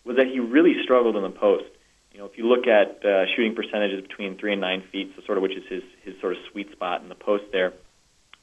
was 0.05 0.17
that 0.17 0.27
he 0.27 0.41
really 0.41 0.83
struggled 0.83 1.17
in 1.17 1.23
the 1.23 1.31
post. 1.31 1.65
You 2.13 2.21
know, 2.21 2.27
if 2.27 2.39
you 2.39 2.49
look 2.49 2.67
at 2.67 3.05
uh, 3.05 3.27
shooting 3.35 3.55
percentages 3.55 4.01
between 4.01 4.39
three 4.39 4.53
and 4.53 4.61
nine 4.61 4.83
feet, 4.91 5.13
so 5.15 5.23
sort 5.27 5.37
of 5.37 5.43
which 5.43 5.57
is 5.57 5.65
his 5.69 5.83
his 6.03 6.15
sort 6.21 6.33
of 6.33 6.39
sweet 6.51 6.73
spot 6.73 7.03
in 7.03 7.09
the 7.09 7.15
post 7.15 7.45
there, 7.53 7.75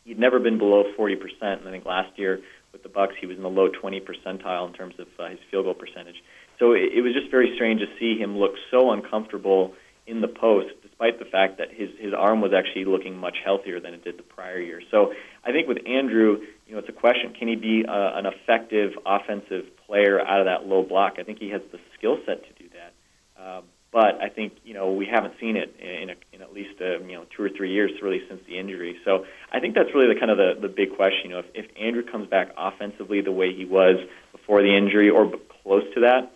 he'd 0.06 0.20
never 0.20 0.40
been 0.40 0.58
below 0.58 0.84
40%. 0.98 1.18
And 1.42 1.68
I 1.68 1.72
think 1.72 1.86
last 1.86 2.18
year 2.20 2.42
with 2.74 2.84
the 2.84 2.90
Bucks. 2.90 3.14
He 3.22 3.28
was 3.28 3.38
in 3.38 3.44
the 3.44 3.50
low 3.50 3.70
20 3.70 4.02
percentile 4.02 4.68
in 4.68 4.74
terms 4.74 4.96
of 5.00 5.08
uh, 5.20 5.30
his 5.30 5.40
field 5.50 5.66
goal 5.66 5.76
percentage. 5.76 6.22
So 6.60 6.74
it, 6.74 6.92
it 6.94 7.02
was 7.02 7.14
just 7.14 7.32
very 7.32 7.54
strange 7.56 7.80
to 7.80 7.88
see 8.00 8.18
him 8.20 8.38
look 8.38 8.54
so 8.72 8.92
uncomfortable 8.92 9.74
in 10.06 10.20
the 10.20 10.28
post, 10.28 10.74
despite 10.82 11.18
the 11.20 11.26
fact 11.26 11.60
that 11.60 11.72
his 11.72 11.90
his 11.98 12.14
arm 12.14 12.42
was 12.42 12.52
actually 12.52 12.84
looking 12.86 13.16
much 13.16 13.38
healthier 13.44 13.80
than 13.80 13.94
it 13.94 14.04
did 14.04 14.18
the 14.18 14.24
prior 14.24 14.60
year. 14.60 14.82
So 14.92 15.14
I 15.46 15.52
think 15.52 15.68
with 15.68 15.78
Andrew, 15.88 16.40
you 16.68 16.74
know, 16.74 16.80
it's 16.80 16.90
a 16.90 16.94
question: 16.94 17.34
can 17.38 17.48
he 17.48 17.56
be 17.56 17.86
uh, 17.88 18.12
an 18.16 18.26
effective 18.26 18.92
offensive 19.06 19.66
player 19.88 20.20
out 20.20 20.42
of 20.42 20.46
that 20.46 20.68
low 20.68 20.84
block? 20.84 21.14
I 21.20 21.24
think 21.24 21.40
he 21.40 21.50
has 21.52 21.62
the 21.72 21.80
skill 21.98 22.18
set 22.26 22.44
to 22.44 22.64
do 22.64 22.70
that. 22.74 23.42
Uh, 23.42 23.62
but 23.94 24.20
I 24.22 24.28
think 24.28 24.54
you 24.66 24.74
know 24.74 24.92
we 24.92 25.06
haven't 25.06 25.36
seen 25.40 25.56
it 25.56 25.74
in, 25.80 26.10
a, 26.10 26.16
in 26.34 26.42
at 26.42 26.52
least 26.52 26.82
uh, 26.82 27.00
you 27.00 27.14
know 27.14 27.26
two 27.36 27.44
or 27.44 27.50
three 27.50 27.72
years 27.72 27.92
really 28.02 28.22
since 28.28 28.42
the 28.48 28.58
injury. 28.58 28.98
So 29.06 29.26
I 29.52 29.60
think 29.60 29.76
that's 29.76 29.94
really 29.94 30.12
the 30.12 30.20
kind 30.20 30.32
of 30.32 30.38
the, 30.38 30.58
the 30.60 30.68
big 30.68 30.96
question. 30.96 31.30
You 31.30 31.36
know, 31.36 31.40
if, 31.40 31.46
if 31.54 31.66
Andrew 31.80 32.04
comes 32.04 32.28
back 32.28 32.52
offensively 32.58 33.22
the 33.22 33.32
way 33.32 33.54
he 33.54 33.66
was 33.66 33.98
before 34.32 34.64
the 34.64 34.76
injury 34.76 35.12
or 35.12 35.32
close 35.62 35.84
to 35.94 36.02
that, 36.02 36.34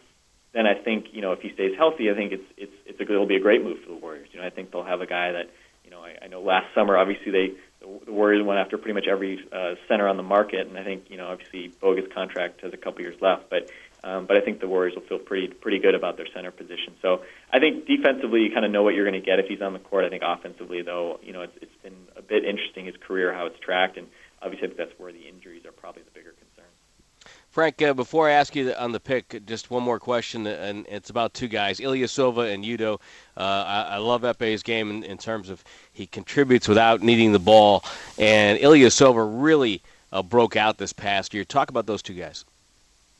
then 0.53 0.67
I 0.67 0.75
think 0.75 1.07
you 1.11 1.21
know 1.21 1.31
if 1.31 1.41
he 1.41 1.51
stays 1.53 1.75
healthy, 1.75 2.11
I 2.11 2.13
think 2.13 2.31
it's 2.31 2.45
it's 2.55 2.73
it's 2.85 2.99
a, 2.99 3.03
it'll 3.03 3.25
be 3.25 3.35
a 3.35 3.41
great 3.41 3.63
move 3.63 3.79
for 3.81 3.89
the 3.89 3.97
Warriors. 3.97 4.29
You 4.31 4.39
know, 4.39 4.45
I 4.45 4.51
think 4.51 4.71
they'll 4.71 4.83
have 4.83 5.01
a 5.01 5.07
guy 5.07 5.31
that 5.31 5.49
you 5.83 5.89
know 5.89 6.01
I, 6.01 6.15
I 6.21 6.27
know 6.27 6.41
last 6.41 6.73
summer 6.75 6.95
obviously 6.95 7.31
they 7.31 7.53
the 8.05 8.11
Warriors 8.11 8.45
went 8.45 8.59
after 8.59 8.77
pretty 8.77 8.93
much 8.93 9.07
every 9.07 9.45
uh, 9.51 9.75
center 9.87 10.07
on 10.07 10.17
the 10.17 10.23
market, 10.23 10.67
and 10.67 10.77
I 10.77 10.83
think 10.83 11.05
you 11.09 11.17
know 11.17 11.27
obviously 11.27 11.73
Bogut's 11.81 12.13
contract 12.13 12.61
has 12.61 12.73
a 12.73 12.77
couple 12.77 13.01
years 13.01 13.19
left, 13.19 13.49
but 13.49 13.71
um, 14.07 14.25
but 14.25 14.37
I 14.37 14.41
think 14.41 14.61
the 14.61 14.69
Warriors 14.69 14.95
will 14.95 15.03
feel 15.03 15.19
pretty 15.19 15.47
pretty 15.47 15.79
good 15.79 15.93
about 15.93 16.15
their 16.15 16.27
center 16.33 16.49
position. 16.49 16.95
So 17.01 17.23
I 17.51 17.59
think 17.59 17.87
defensively 17.87 18.41
you 18.41 18.51
kind 18.51 18.65
of 18.65 18.71
know 18.71 18.81
what 18.81 18.95
you're 18.95 19.03
going 19.03 19.21
to 19.21 19.25
get 19.25 19.39
if 19.39 19.47
he's 19.47 19.61
on 19.61 19.73
the 19.73 19.79
court. 19.79 20.05
I 20.05 20.09
think 20.09 20.23
offensively 20.25 20.81
though, 20.81 21.19
you 21.21 21.33
know 21.33 21.41
it's 21.41 21.57
it's 21.61 21.75
been 21.83 22.07
a 22.15 22.21
bit 22.21 22.45
interesting 22.45 22.85
his 22.85 22.95
career 22.95 23.33
how 23.33 23.47
it's 23.47 23.59
tracked, 23.59 23.97
and 23.97 24.07
obviously 24.41 24.69
that's 24.77 24.93
where 24.97 25.11
the 25.11 25.27
injuries 25.27 25.65
are 25.65 25.73
probably 25.73 26.03
the 26.03 26.11
bigger 26.11 26.31
concern. 26.31 26.71
Frank, 27.49 27.81
uh, 27.81 27.93
before 27.93 28.29
I 28.29 28.33
ask 28.33 28.55
you 28.55 28.73
on 28.75 28.93
the 28.93 28.99
pick, 28.99 29.45
just 29.45 29.69
one 29.69 29.83
more 29.83 29.99
question, 29.99 30.47
and 30.47 30.85
it's 30.87 31.09
about 31.09 31.33
two 31.33 31.49
guys, 31.49 31.79
Ilyasova 31.79 32.53
and 32.53 32.63
Udoh. 32.63 33.01
Uh, 33.35 33.39
I, 33.41 33.81
I, 33.95 33.97
love 33.97 34.21
Ekpe's 34.21 34.63
game 34.63 34.89
in, 34.89 35.03
in, 35.03 35.17
terms 35.17 35.49
of 35.49 35.63
he 35.91 36.05
contributes 36.05 36.69
without 36.69 37.01
needing 37.01 37.33
the 37.33 37.39
ball, 37.39 37.83
and 38.17 38.57
Ilyasova 38.59 39.41
really 39.43 39.81
uh, 40.13 40.23
broke 40.23 40.55
out 40.55 40.77
this 40.77 40.93
past 40.93 41.33
year. 41.33 41.43
Talk 41.43 41.69
about 41.69 41.87
those 41.87 42.01
two 42.01 42.13
guys. 42.13 42.45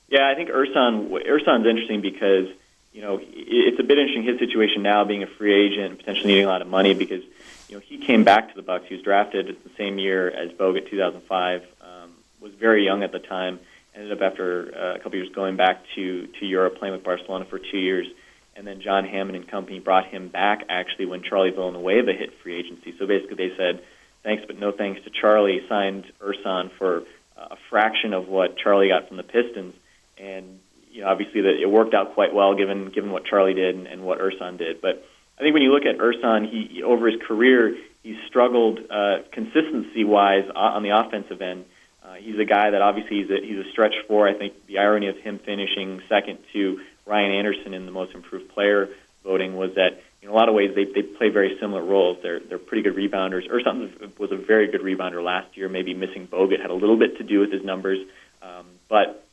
Yeah, 0.09 0.29
I 0.29 0.35
think 0.35 0.49
Ersan 0.49 1.09
Ersan's 1.27 1.65
interesting 1.65 2.01
because 2.01 2.47
you 2.93 3.01
know 3.01 3.19
it's 3.21 3.79
a 3.79 3.83
bit 3.83 3.97
interesting 3.97 4.23
his 4.23 4.39
situation 4.39 4.83
now 4.83 5.03
being 5.03 5.23
a 5.23 5.27
free 5.27 5.53
agent 5.53 5.91
and 5.91 5.97
potentially 5.97 6.27
needing 6.27 6.45
a 6.45 6.49
lot 6.49 6.61
of 6.61 6.67
money 6.67 6.93
because 6.93 7.23
you 7.67 7.75
know 7.75 7.79
he 7.79 7.97
came 7.97 8.23
back 8.23 8.49
to 8.49 8.55
the 8.55 8.61
Bucks. 8.61 8.85
He 8.87 8.95
was 8.95 9.03
drafted 9.03 9.47
the 9.63 9.71
same 9.77 9.97
year 9.97 10.29
as 10.29 10.51
Bogut, 10.51 10.89
2005. 10.89 11.63
Um, 11.81 12.11
was 12.39 12.53
very 12.53 12.85
young 12.85 13.03
at 13.03 13.11
the 13.11 13.19
time 13.19 13.59
ended 13.97 14.11
up 14.11 14.21
after 14.21 14.71
uh, 14.75 14.95
a 14.95 14.99
couple 14.99 15.15
years 15.15 15.29
going 15.33 15.57
back 15.57 15.83
to 15.95 16.27
to 16.39 16.45
Europe, 16.45 16.77
playing 16.77 16.93
with 16.93 17.03
Barcelona 17.03 17.45
for 17.45 17.59
two 17.59 17.77
years, 17.77 18.07
and 18.55 18.65
then 18.65 18.79
John 18.81 19.05
Hammond 19.05 19.35
and 19.35 19.47
company 19.47 19.79
brought 19.79 20.05
him 20.05 20.27
back 20.29 20.65
actually 20.69 21.07
when 21.07 21.23
Charlie 21.23 21.51
Villanueva 21.51 22.13
hit 22.13 22.33
free 22.41 22.55
agency. 22.55 22.95
So 22.97 23.07
basically, 23.07 23.35
they 23.35 23.55
said 23.57 23.81
thanks 24.23 24.43
but 24.45 24.59
no 24.59 24.71
thanks 24.71 25.03
to 25.03 25.09
Charlie. 25.09 25.61
Signed 25.67 26.05
Ersan 26.21 26.71
for 26.77 27.03
uh, 27.37 27.47
a 27.51 27.57
fraction 27.69 28.13
of 28.13 28.27
what 28.27 28.57
Charlie 28.57 28.89
got 28.89 29.07
from 29.07 29.17
the 29.17 29.23
Pistons, 29.23 29.73
and 30.19 30.59
you 30.91 31.01
know 31.01 31.07
obviously 31.07 31.41
that 31.41 31.61
it 31.61 31.69
worked 31.69 31.93
out 31.93 32.13
quite 32.13 32.33
well 32.33 32.55
given 32.55 32.89
given 32.89 33.11
what 33.11 33.25
Charlie 33.25 33.53
did 33.53 33.75
and, 33.75 33.87
and 33.87 34.03
what 34.03 34.19
Ersan 34.19 34.57
did. 34.57 34.81
But 34.81 35.05
I 35.37 35.41
think 35.41 35.53
when 35.53 35.63
you 35.63 35.71
look 35.71 35.85
at 35.85 35.97
Ersan, 35.97 36.49
he 36.49 36.83
over 36.83 37.07
his 37.07 37.21
career 37.27 37.77
he's 38.03 38.17
struggled 38.27 38.79
uh, 38.89 39.19
consistency 39.31 40.03
wise 40.03 40.49
on 40.55 40.83
the 40.83 40.89
offensive 40.89 41.41
end 41.41 41.65
uh, 42.07 42.13
he's 42.13 42.39
a 42.39 42.45
guy 42.45 42.69
that 42.69 42.81
obviously 42.81 43.21
he's 43.21 43.29
a, 43.29 43.45
he's 43.45 43.65
a 43.65 43.69
stretch 43.71 43.93
four. 44.07 44.27
I 44.27 44.33
think 44.33 44.53
the 44.67 44.77
irony 44.77 45.07
of 45.07 45.17
him 45.17 45.39
finishing 45.39 46.01
second 46.07 46.39
to 46.53 46.79
Ryan 47.05 47.31
Anderson 47.31 47.73
in 47.73 47.85
the 47.85 47.91
most 47.91 48.13
improved 48.13 48.49
player 48.49 48.89
voting 49.23 49.57
was 49.57 49.75
that 49.75 50.01
in 50.21 50.29
a 50.29 50.33
lot 50.33 50.47
of 50.47 50.55
ways 50.55 50.73
they, 50.73 50.85
they 50.85 51.01
play 51.01 51.29
very 51.29 51.57
similar 51.59 51.83
roles. 51.83 52.17
They're 52.23 52.39
they're 52.39 52.59
pretty 52.59 52.83
good 52.83 52.95
rebounders. 52.95 53.49
Ersan 53.49 54.17
was 54.17 54.31
a 54.31 54.37
very 54.37 54.71
good 54.71 54.81
rebounder 54.81 55.21
last 55.21 55.57
year. 55.57 55.67
Maybe 55.67 55.93
missing 55.93 56.27
Bogut 56.27 56.61
had 56.61 56.69
a 56.69 56.75
little 56.75 56.97
bit 56.97 57.17
to 57.17 57.23
do 57.23 57.41
with 57.41 57.51
his 57.51 57.63
numbers, 57.63 57.99
um, 58.41 58.65
but 58.87 59.26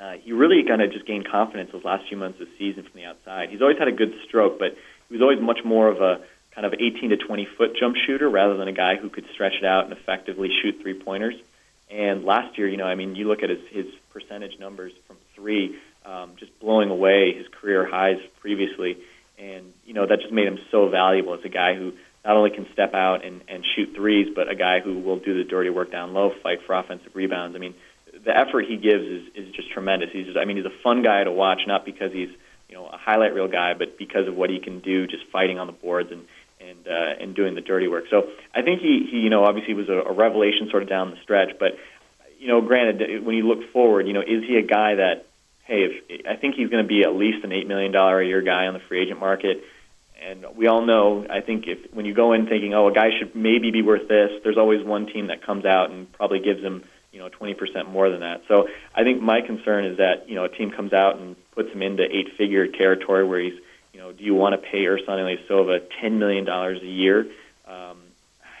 uh, 0.00 0.12
he 0.22 0.32
really 0.32 0.64
kind 0.66 0.80
of 0.80 0.92
just 0.92 1.06
gained 1.06 1.28
confidence 1.28 1.70
those 1.72 1.84
last 1.84 2.08
few 2.08 2.16
months 2.16 2.40
of 2.40 2.48
the 2.48 2.52
season 2.58 2.84
from 2.84 2.92
the 2.94 3.04
outside. 3.04 3.50
He's 3.50 3.60
always 3.60 3.78
had 3.78 3.88
a 3.88 3.92
good 3.92 4.14
stroke, 4.26 4.58
but 4.58 4.74
he 5.08 5.14
was 5.14 5.20
always 5.20 5.40
much 5.40 5.60
more 5.64 5.88
of 5.88 6.00
a 6.00 6.24
kind 6.54 6.66
of 6.66 6.74
18 6.74 7.10
to 7.10 7.16
20 7.16 7.48
foot 7.56 7.76
jump 7.78 7.96
shooter 8.06 8.28
rather 8.28 8.56
than 8.56 8.66
a 8.66 8.72
guy 8.72 8.96
who 8.96 9.10
could 9.10 9.26
stretch 9.34 9.54
it 9.54 9.64
out 9.64 9.84
and 9.84 9.92
effectively 9.92 10.48
shoot 10.62 10.80
three 10.80 10.94
pointers. 10.94 11.34
And 11.90 12.24
last 12.24 12.56
year, 12.56 12.68
you 12.68 12.76
know, 12.76 12.86
I 12.86 12.94
mean, 12.94 13.14
you 13.14 13.28
look 13.28 13.42
at 13.42 13.50
his, 13.50 13.60
his 13.70 13.86
percentage 14.10 14.58
numbers 14.58 14.92
from 15.06 15.16
three, 15.34 15.76
um, 16.06 16.32
just 16.38 16.58
blowing 16.60 16.88
away 16.88 17.34
his 17.36 17.46
career 17.48 17.86
highs 17.86 18.20
previously. 18.40 18.96
And, 19.38 19.72
you 19.84 19.94
know, 19.94 20.06
that 20.06 20.20
just 20.20 20.32
made 20.32 20.46
him 20.46 20.58
so 20.70 20.88
valuable 20.88 21.34
as 21.34 21.44
a 21.44 21.48
guy 21.48 21.74
who 21.74 21.92
not 22.24 22.36
only 22.36 22.50
can 22.50 22.66
step 22.72 22.94
out 22.94 23.24
and, 23.24 23.40
and 23.48 23.64
shoot 23.74 23.94
threes, 23.94 24.28
but 24.34 24.48
a 24.48 24.54
guy 24.54 24.80
who 24.80 24.98
will 25.00 25.18
do 25.18 25.36
the 25.36 25.44
dirty 25.44 25.70
work 25.70 25.90
down 25.90 26.12
low, 26.12 26.30
fight 26.42 26.60
for 26.66 26.74
offensive 26.74 27.14
rebounds. 27.14 27.56
I 27.56 27.58
mean, 27.58 27.74
the 28.24 28.36
effort 28.36 28.66
he 28.66 28.76
gives 28.76 29.04
is, 29.04 29.22
is 29.34 29.54
just 29.54 29.70
tremendous. 29.70 30.10
He's 30.12 30.26
just, 30.26 30.38
I 30.38 30.44
mean, 30.44 30.56
he's 30.56 30.66
a 30.66 30.82
fun 30.82 31.02
guy 31.02 31.24
to 31.24 31.32
watch, 31.32 31.62
not 31.66 31.84
because 31.84 32.12
he's, 32.12 32.30
you 32.68 32.74
know, 32.74 32.86
a 32.86 32.96
highlight 32.96 33.34
reel 33.34 33.48
guy, 33.48 33.74
but 33.74 33.98
because 33.98 34.28
of 34.28 34.36
what 34.36 34.50
he 34.50 34.58
can 34.60 34.80
do 34.80 35.06
just 35.06 35.24
fighting 35.32 35.58
on 35.58 35.66
the 35.66 35.72
boards 35.72 36.12
and, 36.12 36.24
and 36.60 36.86
uh, 36.86 37.22
and 37.22 37.34
doing 37.34 37.54
the 37.54 37.60
dirty 37.60 37.88
work. 37.88 38.04
So 38.10 38.28
I 38.54 38.62
think 38.62 38.80
he, 38.80 39.08
he 39.10 39.18
you 39.20 39.30
know 39.30 39.44
obviously 39.44 39.74
was 39.74 39.88
a, 39.88 39.94
a 39.94 40.12
revelation 40.12 40.68
sort 40.70 40.82
of 40.82 40.88
down 40.88 41.10
the 41.10 41.16
stretch, 41.22 41.58
but 41.58 41.78
you 42.38 42.48
know, 42.48 42.60
granted, 42.60 43.24
when 43.24 43.36
you 43.36 43.46
look 43.46 43.70
forward, 43.72 44.06
you 44.06 44.14
know, 44.14 44.22
is 44.22 44.44
he 44.44 44.56
a 44.56 44.62
guy 44.62 44.94
that 44.96 45.26
hey, 45.70 45.84
if 45.84 46.26
I 46.26 46.36
think 46.36 46.56
he's 46.56 46.68
going 46.68 46.82
to 46.82 46.88
be 46.88 47.02
at 47.02 47.14
least 47.14 47.44
an 47.44 47.52
eight 47.52 47.66
million 47.66 47.92
dollar 47.92 48.20
a 48.20 48.26
year 48.26 48.42
guy 48.42 48.66
on 48.66 48.74
the 48.74 48.80
free 48.80 49.02
agent 49.02 49.20
market. 49.20 49.62
And 50.22 50.44
we 50.54 50.66
all 50.66 50.84
know, 50.84 51.26
I 51.30 51.40
think, 51.40 51.66
if 51.66 51.94
when 51.94 52.04
you 52.04 52.12
go 52.12 52.34
in 52.34 52.46
thinking, 52.46 52.74
oh, 52.74 52.88
a 52.88 52.92
guy 52.92 53.08
should 53.18 53.34
maybe 53.34 53.70
be 53.70 53.80
worth 53.80 54.06
this, 54.06 54.30
there's 54.42 54.58
always 54.58 54.84
one 54.84 55.06
team 55.06 55.28
that 55.28 55.42
comes 55.42 55.64
out 55.64 55.90
and 55.90 56.12
probably 56.12 56.40
gives 56.40 56.60
him, 56.60 56.84
you 57.12 57.18
know, 57.18 57.28
20% 57.28 57.88
more 57.88 58.08
than 58.10 58.20
that. 58.20 58.42
So 58.48 58.68
I 58.94 59.02
think 59.02 59.20
my 59.20 59.40
concern 59.40 59.84
is 59.84 59.98
that, 59.98 60.28
you 60.28 60.34
know, 60.34 60.44
a 60.44 60.48
team 60.48 60.70
comes 60.70 60.92
out 60.92 61.18
and 61.18 61.36
puts 61.52 61.72
him 61.72 61.82
into 61.82 62.04
eight-figure 62.04 62.68
territory 62.68 63.26
where 63.26 63.40
he's 63.40 63.58
you 63.92 64.00
know, 64.00 64.12
do 64.12 64.24
you 64.24 64.34
want 64.34 64.54
to 64.54 64.58
pay 64.58 64.84
Ersan 64.84 65.08
Ilyasova 65.08 65.80
$10 66.02 66.12
million 66.12 66.48
a 66.48 66.78
year? 66.84 67.26
Um, 67.66 67.98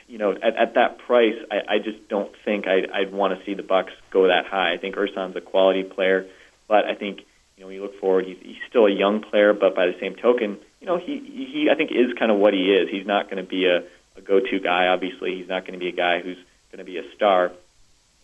you 0.08 0.18
know, 0.18 0.32
at, 0.32 0.56
at 0.56 0.74
that 0.74 0.98
price, 0.98 1.36
I, 1.50 1.76
I 1.76 1.78
just 1.78 2.08
don't 2.08 2.32
think 2.44 2.66
I'd, 2.66 2.90
I'd 2.90 3.12
want 3.12 3.38
to 3.38 3.44
see 3.44 3.54
the 3.54 3.62
Bucks 3.62 3.92
go 4.10 4.26
that 4.26 4.46
high. 4.46 4.72
I 4.72 4.76
think 4.76 4.96
Ersan's 4.96 5.36
a 5.36 5.40
quality 5.40 5.84
player, 5.84 6.26
but 6.68 6.84
I 6.84 6.94
think 6.94 7.20
you 7.56 7.60
know 7.62 7.66
when 7.66 7.76
you 7.76 7.82
look 7.82 7.98
forward, 8.00 8.26
he's, 8.26 8.38
he's 8.42 8.56
still 8.68 8.86
a 8.86 8.90
young 8.90 9.22
player. 9.22 9.52
But 9.52 9.76
by 9.76 9.86
the 9.86 9.96
same 10.00 10.16
token, 10.16 10.58
you 10.80 10.86
know, 10.86 10.98
he 10.98 11.18
he 11.20 11.68
I 11.70 11.76
think 11.76 11.90
is 11.92 12.12
kind 12.18 12.32
of 12.32 12.38
what 12.38 12.54
he 12.54 12.72
is. 12.72 12.90
He's 12.90 13.06
not 13.06 13.30
going 13.30 13.42
to 13.42 13.48
be 13.48 13.66
a, 13.66 13.84
a 14.18 14.20
go-to 14.20 14.58
guy. 14.58 14.88
Obviously, 14.88 15.36
he's 15.36 15.48
not 15.48 15.62
going 15.62 15.74
to 15.74 15.78
be 15.78 15.88
a 15.88 15.96
guy 15.96 16.20
who's 16.20 16.38
going 16.72 16.78
to 16.78 16.84
be 16.84 16.98
a 16.98 17.14
star. 17.14 17.52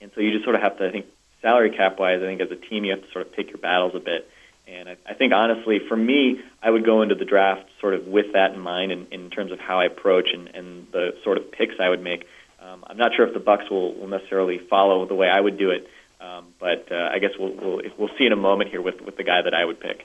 And 0.00 0.10
so 0.14 0.20
you 0.20 0.32
just 0.32 0.44
sort 0.44 0.56
of 0.56 0.62
have 0.62 0.78
to, 0.78 0.88
I 0.88 0.90
think, 0.90 1.06
salary 1.42 1.70
cap 1.70 1.98
wise, 1.98 2.20
I 2.22 2.26
think 2.26 2.40
as 2.40 2.50
a 2.50 2.56
team 2.56 2.84
you 2.84 2.92
have 2.92 3.02
to 3.02 3.10
sort 3.12 3.26
of 3.26 3.32
pick 3.32 3.48
your 3.48 3.58
battles 3.58 3.94
a 3.94 4.00
bit. 4.00 4.28
And 4.66 4.88
I, 4.88 4.96
I 5.08 5.14
think 5.14 5.32
honestly, 5.32 5.78
for 5.88 5.96
me, 5.96 6.40
I 6.62 6.70
would 6.70 6.84
go 6.84 7.02
into 7.02 7.14
the 7.14 7.24
draft 7.24 7.68
sort 7.80 7.94
of 7.94 8.06
with 8.06 8.32
that 8.32 8.52
in 8.52 8.60
mind, 8.60 8.90
in, 8.90 9.06
in 9.10 9.30
terms 9.30 9.52
of 9.52 9.60
how 9.60 9.78
I 9.78 9.84
approach 9.84 10.30
and, 10.32 10.48
and 10.48 10.86
the 10.92 11.16
sort 11.22 11.38
of 11.38 11.52
picks 11.52 11.74
I 11.78 11.88
would 11.88 12.02
make. 12.02 12.26
Um, 12.60 12.84
I'm 12.86 12.96
not 12.96 13.14
sure 13.14 13.26
if 13.26 13.32
the 13.32 13.40
Bucks 13.40 13.70
will, 13.70 13.94
will 13.94 14.08
necessarily 14.08 14.58
follow 14.58 15.06
the 15.06 15.14
way 15.14 15.28
I 15.28 15.40
would 15.40 15.56
do 15.56 15.70
it, 15.70 15.88
um, 16.20 16.46
but 16.58 16.90
uh, 16.90 17.10
I 17.12 17.20
guess 17.20 17.30
we'll, 17.38 17.52
we'll 17.52 17.82
we'll 17.96 18.10
see 18.18 18.26
in 18.26 18.32
a 18.32 18.36
moment 18.36 18.70
here 18.70 18.80
with 18.80 19.00
with 19.02 19.16
the 19.16 19.22
guy 19.22 19.42
that 19.42 19.54
I 19.54 19.64
would 19.64 19.78
pick. 19.78 20.04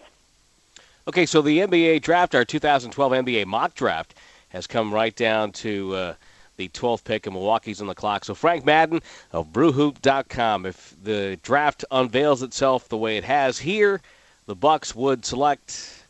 Okay, 1.08 1.26
so 1.26 1.42
the 1.42 1.60
NBA 1.60 2.04
draft, 2.04 2.36
our 2.36 2.46
2012 2.46 3.12
NBA 3.14 3.46
mock 3.48 3.74
draft, 3.74 4.14
has 4.50 4.68
come 4.68 4.94
right 4.94 5.16
down 5.16 5.54
to. 5.54 5.96
Uh, 5.96 6.14
the 6.62 6.80
12th 6.80 7.04
pick, 7.04 7.26
and 7.26 7.34
Milwaukee's 7.34 7.82
on 7.82 7.88
the 7.88 7.96
clock. 7.96 8.26
So 8.26 8.36
Frank 8.36 8.66
Madden 8.66 9.02
of 9.32 9.48
BrewHoop.com. 9.48 10.66
If 10.66 10.96
the 11.02 11.40
draft 11.42 11.86
unveils 11.90 12.44
itself 12.44 12.88
the 12.90 12.98
way 12.98 13.18
it 13.18 13.24
has 13.24 13.60
here, 13.60 14.02
the 14.46 14.56
Bucks 14.56 14.96
would 14.96 15.26
select? 15.26 16.06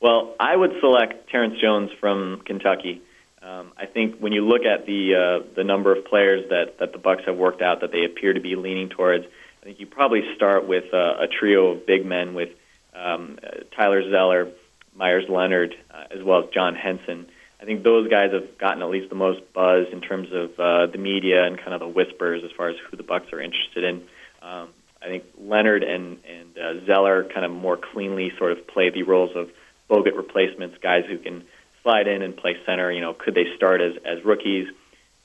Well, 0.00 0.34
I 0.40 0.56
would 0.56 0.72
select 0.80 1.30
Terrence 1.30 1.60
Jones 1.60 1.90
from 2.00 2.42
Kentucky. 2.44 3.02
Um, 3.40 3.72
I 3.76 3.86
think 3.86 4.18
when 4.18 4.32
you 4.32 4.46
look 4.46 4.64
at 4.64 4.86
the 4.86 5.14
uh, 5.14 5.54
the 5.54 5.64
number 5.64 5.94
of 5.94 6.04
players 6.04 6.48
that, 6.50 6.78
that 6.78 6.92
the 6.92 6.98
Bucks 6.98 7.24
have 7.26 7.36
worked 7.36 7.60
out 7.60 7.80
that 7.80 7.90
they 7.90 8.04
appear 8.04 8.32
to 8.32 8.40
be 8.40 8.54
leaning 8.54 8.88
towards, 8.88 9.26
I 9.62 9.64
think 9.64 9.80
you 9.80 9.86
probably 9.86 10.22
start 10.36 10.66
with 10.66 10.92
uh, 10.94 11.16
a 11.20 11.26
trio 11.26 11.72
of 11.72 11.86
big 11.86 12.06
men 12.06 12.34
with 12.34 12.50
um, 12.94 13.38
uh, 13.42 13.62
Tyler 13.76 14.08
Zeller, 14.08 14.48
Meyers 14.94 15.28
Leonard, 15.28 15.74
uh, 15.90 16.04
as 16.10 16.22
well 16.22 16.44
as 16.44 16.50
John 16.50 16.74
Henson. 16.74 17.26
I 17.62 17.64
think 17.64 17.84
those 17.84 18.10
guys 18.10 18.32
have 18.32 18.58
gotten 18.58 18.82
at 18.82 18.90
least 18.90 19.08
the 19.08 19.14
most 19.14 19.40
buzz 19.52 19.86
in 19.92 20.00
terms 20.00 20.32
of 20.32 20.58
uh, 20.58 20.86
the 20.86 20.98
media 20.98 21.44
and 21.44 21.56
kind 21.56 21.72
of 21.72 21.78
the 21.78 21.86
whispers 21.86 22.42
as 22.42 22.50
far 22.50 22.68
as 22.70 22.76
who 22.90 22.96
the 22.96 23.04
Bucks 23.04 23.32
are 23.32 23.40
interested 23.40 23.84
in. 23.84 24.02
Um, 24.42 24.68
I 25.00 25.06
think 25.06 25.24
Leonard 25.38 25.84
and 25.84 26.18
and 26.28 26.58
uh, 26.58 26.84
Zeller 26.86 27.22
kind 27.22 27.46
of 27.46 27.52
more 27.52 27.76
cleanly 27.76 28.32
sort 28.36 28.50
of 28.50 28.66
play 28.66 28.90
the 28.90 29.04
roles 29.04 29.36
of 29.36 29.48
Bogut 29.88 30.16
replacements, 30.16 30.76
guys 30.82 31.04
who 31.06 31.18
can 31.18 31.44
slide 31.84 32.08
in 32.08 32.22
and 32.22 32.36
play 32.36 32.56
center. 32.66 32.90
You 32.90 33.00
know, 33.00 33.14
could 33.14 33.34
they 33.34 33.54
start 33.54 33.80
as 33.80 33.96
as 34.04 34.24
rookies? 34.24 34.66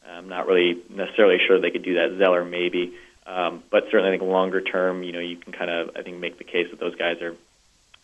I'm 0.08 0.30
not 0.30 0.48
really 0.48 0.82
necessarily 0.90 1.38
sure 1.46 1.60
they 1.60 1.72
could 1.72 1.84
do 1.84 1.96
that. 1.96 2.18
Zeller 2.20 2.46
maybe. 2.46 2.94
Um, 3.26 3.64
but 3.72 3.86
certainly, 3.92 4.10
I 4.10 4.18
think 4.18 4.30
longer 4.30 4.62
term, 4.62 5.04
you 5.04 5.12
know, 5.12 5.20
you 5.20 5.38
can 5.38 5.54
kind 5.54 5.72
of 5.72 5.96
I 5.96 6.04
think 6.04 6.20
make 6.20 6.38
the 6.38 6.44
case 6.44 6.68
that 6.70 6.80
those 6.80 6.96
guys 6.96 7.20
are, 7.22 7.36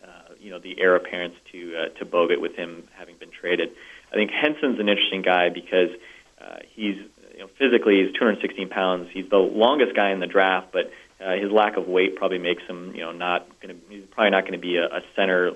uh, 0.04 0.34
you 0.40 0.50
know, 0.50 0.60
the 0.60 0.80
heir 0.82 0.96
apparents 0.96 1.38
to 1.52 1.78
uh, 1.78 2.00
to 2.00 2.06
Bogut 2.06 2.42
with 2.42 2.56
him 2.56 2.88
having 2.98 3.16
been 3.18 3.32
traded. 3.32 3.70
I 4.14 4.16
think 4.16 4.32
Henson's 4.32 4.80
an 4.80 4.90
interesting 4.90 5.24
guy 5.24 5.50
because 5.50 5.90
uh, 6.40 6.58
he's 6.76 6.98
you 7.34 7.40
know, 7.40 7.48
physically 7.58 8.04
he's 8.04 8.14
216 8.14 8.70
pounds. 8.70 9.10
He's 9.12 9.28
the 9.30 9.38
longest 9.38 9.96
guy 9.96 10.12
in 10.12 10.20
the 10.20 10.28
draft, 10.28 10.72
but 10.72 10.92
uh, 11.20 11.36
his 11.36 11.52
lack 11.52 11.78
of 11.78 11.88
weight 11.88 12.16
probably 12.16 12.38
makes 12.38 12.64
him, 12.64 12.94
you 12.94 13.02
know, 13.02 13.12
not 13.12 13.48
going 13.60 13.76
to. 13.76 13.82
He's 13.90 14.06
probably 14.06 14.32
not 14.32 14.42
going 14.42 14.54
to 14.54 14.60
be 14.60 14.78
a, 14.78 14.86
a 14.86 15.02
center 15.16 15.48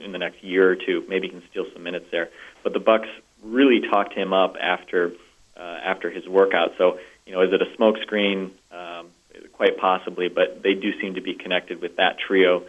in 0.00 0.12
the 0.12 0.18
next 0.18 0.44
year 0.44 0.70
or 0.70 0.76
two. 0.76 1.04
Maybe 1.08 1.26
he 1.26 1.32
can 1.32 1.42
steal 1.50 1.66
some 1.72 1.82
minutes 1.82 2.06
there. 2.12 2.30
But 2.62 2.72
the 2.72 2.80
Bucks 2.80 3.08
really 3.42 3.80
talked 3.88 4.14
him 4.14 4.32
up 4.32 4.56
after 4.60 5.12
uh, 5.56 5.60
after 5.60 6.10
his 6.10 6.28
workout. 6.28 6.74
So, 6.78 6.98
you 7.26 7.32
know, 7.32 7.42
is 7.42 7.52
it 7.52 7.62
a 7.62 7.76
smokescreen? 7.76 8.50
Um, 8.70 9.08
quite 9.52 9.76
possibly, 9.78 10.28
but 10.28 10.62
they 10.62 10.74
do 10.74 10.98
seem 11.00 11.14
to 11.14 11.20
be 11.20 11.34
connected 11.34 11.80
with 11.80 11.96
that 11.96 12.18
trio. 12.18 12.64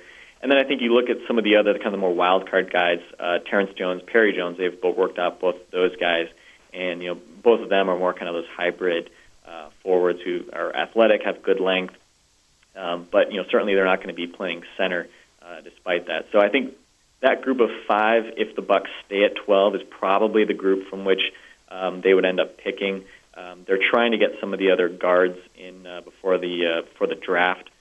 And 0.45 0.51
then 0.51 0.59
I 0.59 0.63
think 0.63 0.83
you 0.83 0.93
look 0.93 1.09
at 1.09 1.17
some 1.27 1.39
of 1.39 1.43
the 1.43 1.55
other 1.55 1.73
kind 1.79 1.95
of 1.95 1.99
more 1.99 2.13
wild 2.13 2.47
card 2.47 2.71
guys, 2.71 2.99
uh, 3.19 3.39
Terrence 3.39 3.71
Jones, 3.75 4.03
Perry 4.05 4.31
Jones. 4.31 4.59
They've 4.59 4.79
both 4.79 4.95
worked 4.95 5.17
out 5.17 5.39
both 5.39 5.55
those 5.71 5.95
guys, 5.95 6.27
and 6.71 7.01
you 7.01 7.15
know 7.15 7.21
both 7.41 7.61
of 7.61 7.69
them 7.69 7.89
are 7.89 7.97
more 7.97 8.13
kind 8.13 8.27
of 8.27 8.35
those 8.35 8.45
hybrid 8.55 9.09
uh, 9.47 9.69
forwards 9.81 10.19
who 10.23 10.43
are 10.53 10.71
athletic, 10.75 11.23
have 11.23 11.41
good 11.41 11.59
length, 11.59 11.95
um, 12.75 13.07
but 13.11 13.31
you 13.31 13.41
know 13.41 13.47
certainly 13.49 13.73
they're 13.73 13.85
not 13.85 14.03
going 14.03 14.09
to 14.09 14.13
be 14.13 14.27
playing 14.27 14.61
center 14.77 15.07
uh, 15.41 15.61
despite 15.61 16.05
that. 16.09 16.27
So 16.31 16.39
I 16.39 16.49
think 16.49 16.75
that 17.21 17.41
group 17.41 17.59
of 17.59 17.71
five, 17.87 18.25
if 18.37 18.55
the 18.55 18.61
Bucks 18.61 18.91
stay 19.07 19.23
at 19.23 19.35
12, 19.35 19.77
is 19.77 19.81
probably 19.89 20.45
the 20.45 20.53
group 20.53 20.89
from 20.91 21.05
which 21.05 21.33
um, 21.69 22.01
they 22.01 22.13
would 22.13 22.23
end 22.23 22.39
up 22.39 22.59
picking. 22.59 23.03
Um, 23.33 23.63
they're 23.65 23.79
trying 23.89 24.11
to 24.11 24.19
get 24.19 24.33
some 24.39 24.53
of 24.53 24.59
the 24.59 24.69
other 24.69 24.89
guards 24.89 25.39
in 25.57 25.87
uh, 25.87 26.01
before 26.01 26.37
the 26.37 26.67
uh, 26.67 26.81
before 26.83 27.07
the 27.07 27.15
draft. 27.15 27.71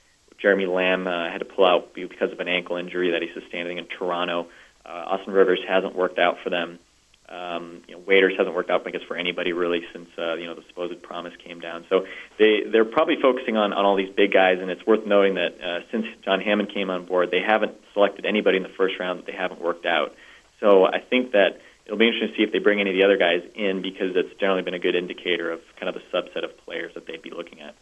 Jeremy 0.41 0.65
Lamb 0.65 1.07
uh, 1.07 1.29
had 1.29 1.39
to 1.39 1.45
pull 1.45 1.65
out 1.65 1.93
because 1.93 2.31
of 2.31 2.39
an 2.39 2.47
ankle 2.47 2.77
injury 2.77 3.11
that 3.11 3.21
he 3.21 3.29
sustained 3.33 3.69
in 3.69 3.85
Toronto. 3.85 4.47
Uh, 4.85 4.89
Austin 4.89 5.33
Rivers 5.33 5.59
hasn't 5.67 5.95
worked 5.95 6.19
out 6.19 6.37
for 6.43 6.49
them. 6.49 6.79
Um, 7.27 7.81
you 7.87 7.95
know, 7.95 8.01
Waiters 8.05 8.33
hasn't 8.37 8.55
worked 8.55 8.69
out, 8.69 8.85
I 8.85 8.91
guess, 8.91 9.01
for 9.07 9.17
anybody 9.17 9.51
really 9.51 9.83
since 9.91 10.09
uh, 10.17 10.35
you 10.35 10.45
know 10.45 10.53
the 10.53 10.63
supposed 10.67 11.01
promise 11.01 11.33
came 11.43 11.59
down. 11.59 11.85
So 11.89 12.05
they 12.37 12.61
they're 12.71 12.85
probably 12.85 13.19
focusing 13.19 13.57
on 13.57 13.73
on 13.73 13.83
all 13.83 13.95
these 13.95 14.13
big 14.15 14.31
guys, 14.31 14.59
and 14.61 14.69
it's 14.69 14.85
worth 14.85 15.07
noting 15.07 15.33
that 15.35 15.59
uh, 15.59 15.79
since 15.91 16.05
John 16.23 16.39
Hammond 16.39 16.71
came 16.71 16.91
on 16.91 17.05
board, 17.05 17.31
they 17.31 17.41
haven't 17.41 17.73
selected 17.93 18.25
anybody 18.27 18.57
in 18.57 18.63
the 18.63 18.69
first 18.77 18.99
round 18.99 19.19
that 19.19 19.25
they 19.25 19.33
haven't 19.33 19.59
worked 19.59 19.87
out. 19.87 20.13
So 20.59 20.85
I 20.85 20.99
think 20.99 21.31
that 21.31 21.61
it'll 21.85 21.97
be 21.97 22.07
interesting 22.07 22.29
to 22.29 22.35
see 22.37 22.43
if 22.43 22.51
they 22.51 22.59
bring 22.59 22.79
any 22.79 22.91
of 22.91 22.95
the 22.95 23.03
other 23.03 23.17
guys 23.17 23.41
in 23.55 23.81
because 23.81 24.13
that's 24.13 24.33
generally 24.39 24.61
been 24.61 24.75
a 24.75 24.79
good 24.79 24.95
indicator 24.95 25.51
of 25.51 25.61
kind 25.79 25.89
of 25.89 25.95
the 25.95 26.03
subset 26.13 26.43
of 26.43 26.55
players 26.65 26.93
that 26.93 27.07
they'd 27.07 27.23
be 27.23 27.31
looking 27.31 27.61
at. 27.61 27.75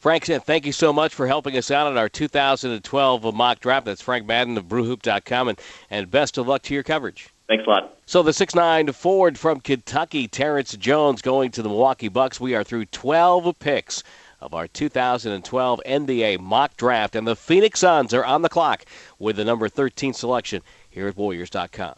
Frank, 0.00 0.24
thank 0.24 0.64
you 0.64 0.72
so 0.72 0.94
much 0.94 1.14
for 1.14 1.26
helping 1.26 1.58
us 1.58 1.70
out 1.70 1.86
on 1.86 1.98
our 1.98 2.08
2012 2.08 3.34
mock 3.34 3.60
draft. 3.60 3.84
That's 3.84 4.00
Frank 4.00 4.26
Madden 4.26 4.56
of 4.56 4.64
BrewHoop.com, 4.64 5.48
and, 5.48 5.60
and 5.90 6.10
best 6.10 6.38
of 6.38 6.48
luck 6.48 6.62
to 6.62 6.74
your 6.74 6.82
coverage. 6.82 7.28
Thanks 7.48 7.66
a 7.66 7.70
lot. 7.70 7.98
So 8.06 8.22
the 8.22 8.32
six 8.32 8.54
nine 8.54 8.90
forward 8.92 9.38
from 9.38 9.60
Kentucky, 9.60 10.26
Terrence 10.26 10.74
Jones, 10.76 11.20
going 11.20 11.50
to 11.50 11.62
the 11.62 11.68
Milwaukee 11.68 12.08
Bucks. 12.08 12.40
We 12.40 12.54
are 12.54 12.64
through 12.64 12.86
12 12.86 13.58
picks 13.58 14.02
of 14.40 14.54
our 14.54 14.68
2012 14.68 15.80
NBA 15.84 16.40
mock 16.40 16.78
draft, 16.78 17.14
and 17.14 17.26
the 17.26 17.36
Phoenix 17.36 17.80
Suns 17.80 18.14
are 18.14 18.24
on 18.24 18.40
the 18.40 18.48
clock 18.48 18.86
with 19.18 19.36
the 19.36 19.44
number 19.44 19.68
13 19.68 20.14
selection 20.14 20.62
here 20.88 21.08
at 21.08 21.16
Warriors.com. 21.18 21.94